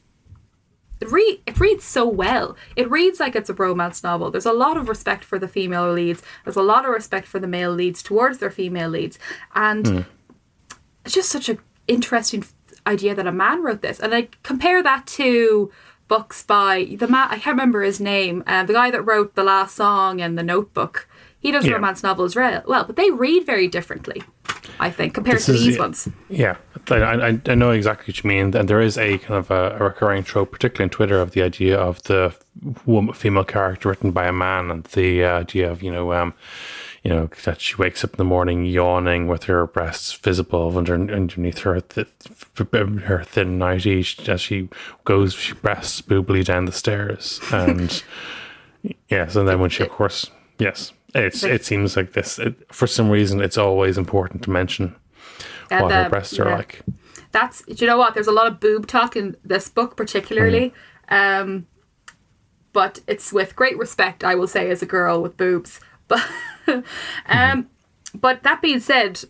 [1.02, 2.56] it, read, it reads so well.
[2.76, 4.32] It reads like it's a romance novel.
[4.32, 6.24] There's a lot of respect for the female leads.
[6.44, 9.20] There's a lot of respect for the male leads towards their female leads.
[9.56, 10.02] And hmm.
[11.04, 12.46] it's just such an interesting
[12.88, 14.00] idea that a man wrote this.
[14.00, 15.72] And I compare that to
[16.08, 19.44] books by the man, I can't remember his name, uh, the guy that wrote The
[19.44, 21.08] Last Song and The Notebook.
[21.40, 21.74] He does Yeah.
[21.74, 24.24] romance novels re- well, but they read very differently,
[24.80, 26.08] I think, compared This to is- these ones.
[26.30, 26.56] Yeah,
[26.90, 28.56] I, I, I know exactly what you mean.
[28.56, 31.42] And there is a kind of a, a recurring trope, particularly on Twitter, of the
[31.44, 32.34] idea of the
[32.86, 36.34] woman, female character written by a man, and the uh, idea of you know, um,
[37.06, 40.96] you know, that she wakes up in the morning yawning with her breasts visible under,
[40.96, 42.08] underneath her th-
[43.04, 44.68] her thin nightie as she
[45.04, 48.04] goes, she breasts boobily down the stairs, and
[49.10, 50.94] yes, and then when she, of course, yes.
[51.14, 52.40] It's, it seems like this.
[52.40, 54.96] It, for some reason, it's always important to mention
[55.72, 56.56] And, what her um, breasts are yeah.
[56.56, 56.82] like.
[57.32, 60.74] that's do you know what there's a lot of boob talk in this book particularly
[61.10, 61.68] um
[62.74, 66.24] but it's with great respect i will say as a girl with boobs but
[67.28, 67.70] um
[68.14, 69.22] but that being said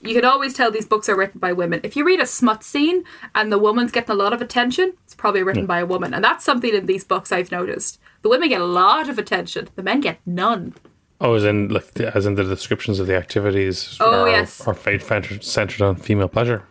[0.00, 2.62] you can always tell these books are written by women if you read a smut
[2.62, 3.04] scene
[3.34, 6.24] and the woman's getting a lot of attention it's probably written by a woman and
[6.24, 9.82] that's something in these books i've noticed the women get a lot of attention the
[9.82, 10.74] men get none
[11.20, 13.96] Oh, as in like the, as in the descriptions of the activities.
[13.98, 14.60] Oh, are, yes.
[14.66, 15.02] are fate
[15.42, 16.62] centered, on female pleasure.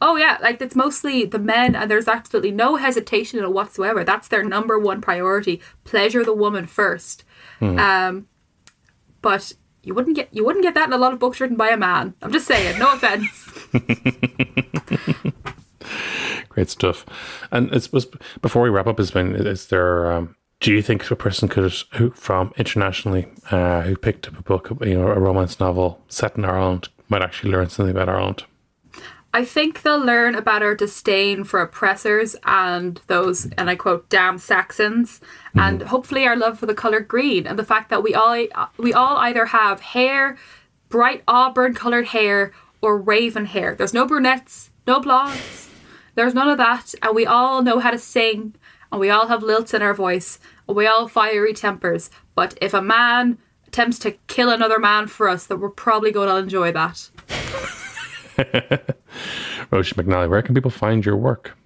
[0.00, 4.04] Oh yeah, like it's mostly the men, and there's absolutely no hesitation in it whatsoever.
[4.04, 7.24] That's their number one priority: pleasure the woman first.
[7.60, 8.28] Um,
[9.26, 9.52] but
[9.82, 11.76] you wouldn't get you wouldn't get that in a lot of books written by a
[11.76, 12.14] man.
[12.22, 13.50] I'm just saying, no offense.
[16.48, 17.04] Great stuff.
[17.50, 18.06] And it's was
[18.40, 19.00] before we wrap up.
[19.00, 20.12] Is been is there?
[20.12, 24.42] Um, do you think a person could who from internationally uh, who picked up a
[24.42, 28.44] book, you know, a romance novel set in Ireland, might actually learn something about Ireland?
[29.36, 34.38] I think they'll learn about our disdain for oppressors and those, and I quote, "damn
[34.38, 35.58] Saxons," mm-hmm.
[35.58, 38.46] and hopefully our love for the color green and the fact that we all
[38.78, 40.38] we all either have hair,
[40.88, 43.74] bright auburn colored hair, or raven hair.
[43.74, 45.68] There's no brunettes, no blondes.
[46.14, 48.54] There's none of that, and we all know how to sing,
[48.90, 52.08] and we all have lilts in our voice, and we all fiery tempers.
[52.34, 56.30] But if a man attempts to kill another man for us that we're probably going
[56.30, 57.10] to enjoy that.
[59.70, 61.56] Róisín McNally, where can people find your work?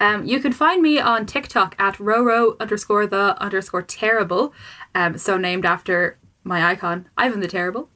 [0.00, 4.52] Um, you can find me on TikTok at roro underscore the underscore terrible.
[4.94, 7.90] Um, so named after my icon, Ivan the Terrible.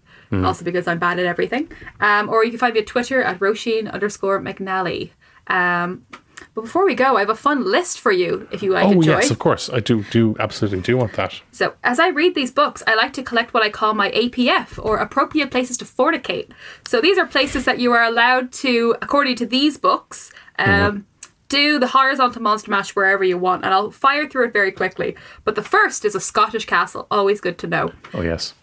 [0.47, 1.71] Also because I'm bad at everything.
[2.01, 5.11] Um, or you can find me at Twitter at Roisin underscore McNally.
[5.49, 6.07] Um,
[6.55, 8.93] but before we go, I have a fun list for you if you like Oh
[8.93, 9.13] enjoy.
[9.13, 9.71] yes, of course.
[9.71, 11.41] I do do absolutely do want that.
[11.51, 14.79] So, as I read these books, I like to collect what I call my APF
[14.85, 16.51] or appropriate places to fornicate.
[16.87, 21.07] So, these are places that you are allowed to, according to these books, um,
[21.49, 23.65] do the horizontal monster mash wherever you want.
[23.65, 25.17] And I'll fire through it very quickly.
[25.45, 27.93] But the first is a Scottish castle, always good to know.
[28.15, 28.55] Oh yes.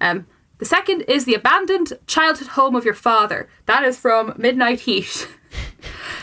[0.00, 0.26] Um,
[0.58, 3.48] the second is the abandoned childhood home of your father.
[3.66, 5.28] That is from Midnight Heat.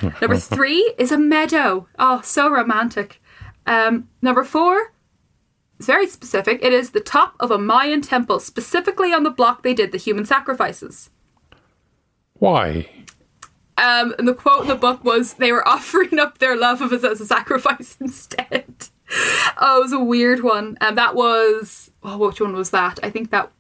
[0.02, 1.88] number three is a meadow.
[1.98, 3.22] Oh, so romantic.
[3.66, 4.94] Um, number four
[5.80, 6.60] is very specific.
[6.64, 9.98] It is the top of a Mayan temple, specifically on the block they did the
[9.98, 11.10] human sacrifices.
[12.34, 12.90] Why?
[13.78, 16.92] Um, and the quote in the book was they were offering up their love of
[16.92, 18.88] us as a sacrifice instead.
[19.58, 20.78] oh, it was a weird one.
[20.82, 23.00] And that was oh, which one was that?
[23.04, 23.52] I think that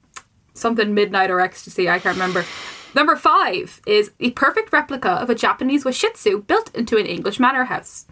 [0.54, 1.90] something midnight or ecstasy.
[1.90, 2.44] I can't remember.
[2.96, 7.66] Number five is the perfect replica of a Japanese Washitsu built into an English manor
[7.66, 8.06] house.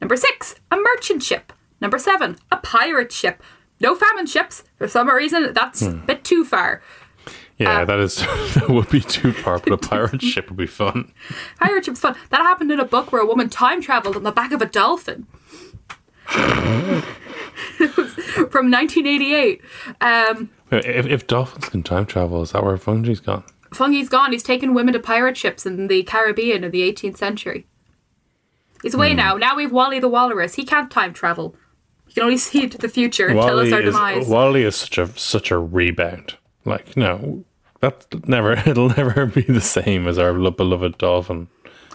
[0.00, 1.52] Number six, a merchant ship.
[1.80, 3.42] Number seven, a pirate ship.
[3.80, 4.64] No famine ships.
[4.76, 6.82] For some reason, that's a bit too far.
[7.58, 8.16] Yeah, Uh, that is
[8.54, 11.12] that would be too far, but a pirate ship would be fun.
[11.60, 12.16] Pirate ship's fun.
[12.30, 14.66] That happened in a book where a woman time traveled on the back of a
[14.66, 15.26] dolphin.
[18.50, 19.60] From 1988.
[20.00, 23.44] Um, If, if dolphins can time travel, is that where Fungie's gone?
[23.74, 24.32] Fungie's gone.
[24.32, 27.66] He's taken women to pirate ships in the Caribbean in the 18th century.
[28.82, 29.36] He's away now.
[29.36, 30.54] Now we've Wally the Walrus.
[30.54, 31.54] He can't time travel.
[32.08, 34.26] He can only see into the future and tell us our is demise.
[34.26, 36.36] Wally is such a such a rebound.
[36.64, 37.44] Like no,
[37.80, 41.48] that never it'll never be the same as our beloved dolphin.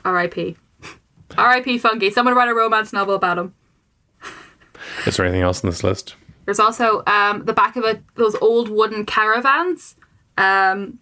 [0.06, 0.56] R.I.P.
[1.38, 1.78] R.I.P.
[1.80, 2.10] Fungi.
[2.10, 3.54] Someone write a romance novel about him.
[5.06, 6.16] Is there anything else on this list?
[6.46, 9.96] There's also um, the back of a, those old wooden caravans.
[10.38, 11.00] Um,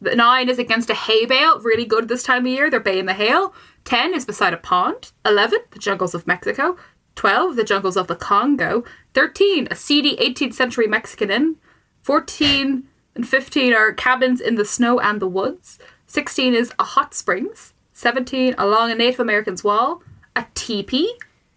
[0.00, 2.70] the nine is against a hay bale, really good this time of year.
[2.70, 3.54] They're baying the hail.
[3.84, 5.12] Ten is beside a pond.
[5.24, 6.76] Eleven, the jungles of Mexico.
[7.14, 8.84] Twelve, the jungles of the Congo.
[9.12, 11.56] Thirteen, a seedy 18th century Mexican inn.
[12.02, 12.84] Fourteen
[13.14, 15.78] and fifteen are cabins in the snow and the woods.
[16.06, 17.74] Sixteen is a hot springs.
[17.92, 20.02] Seventeen, along a Native American's wall.
[20.34, 21.12] A teepee.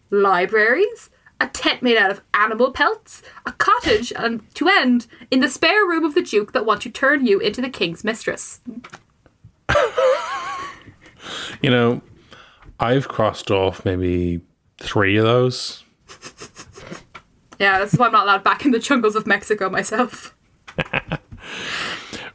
[0.10, 1.10] Libraries
[1.44, 5.86] a tent made out of animal pelts, a cottage, and to end, in the spare
[5.86, 8.62] room of the Duke that want to turn you into the King's mistress.
[11.62, 12.02] You know,
[12.80, 14.42] I've crossed off maybe
[14.80, 15.84] three of those.
[17.60, 20.36] Yeah, this is why I'm not allowed back in the jungles of Mexico myself.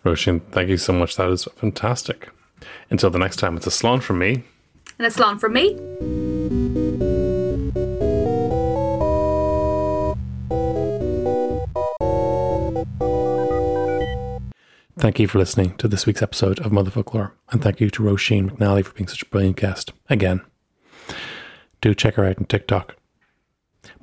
[0.04, 1.16] Róisín, thank you so much.
[1.16, 2.30] That is fantastic.
[2.90, 4.44] Until the next time, it's a salon from me.
[4.98, 6.27] And it's long from me.
[14.98, 18.50] Thank you for listening to this week's episode of Motherfoclóir, and thank you to Róisín
[18.50, 19.92] McNally for being such a brilliant guest.
[20.10, 20.40] Again,
[21.80, 22.96] do check her out on TikTok.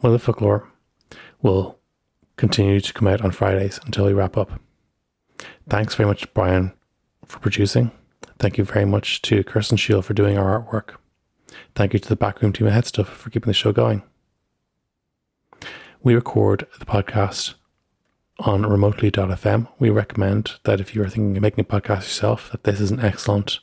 [0.01, 0.65] Motherfoclóir
[1.41, 1.77] will
[2.37, 4.61] continue to come out on Fridays until we wrap up.
[5.67, 6.71] Thanks very much, Brian,
[7.25, 7.91] for producing.
[8.39, 10.95] Thank you very much to Kirsten Shiel for doing our artwork.
[11.75, 14.01] Thank you to the backroom team at Head Stuff for keeping the show going.
[16.01, 17.55] We record the podcast
[18.39, 19.67] on remotely.fm.
[19.79, 22.91] We recommend that if you are thinking of making a podcast yourself, that this is
[22.91, 23.59] an excellent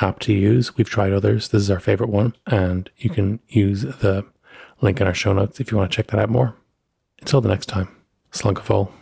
[0.00, 0.76] app to use.
[0.76, 1.48] We've tried others.
[1.48, 4.26] This is our favorite one, and you can use the
[4.80, 6.56] link in our show notes if you want to check that out more.
[7.20, 7.88] Until the next time,
[8.30, 8.92] slunk of all.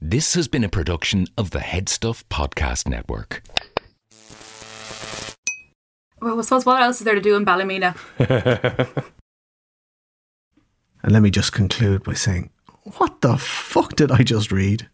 [0.00, 3.42] This has been a production of the Head Stuff Podcast Network.
[6.20, 7.94] Well, I suppose what else is there to do in Ballymena?
[11.02, 12.50] And let me just conclude by saying,
[12.96, 14.88] what the fuck did I just read?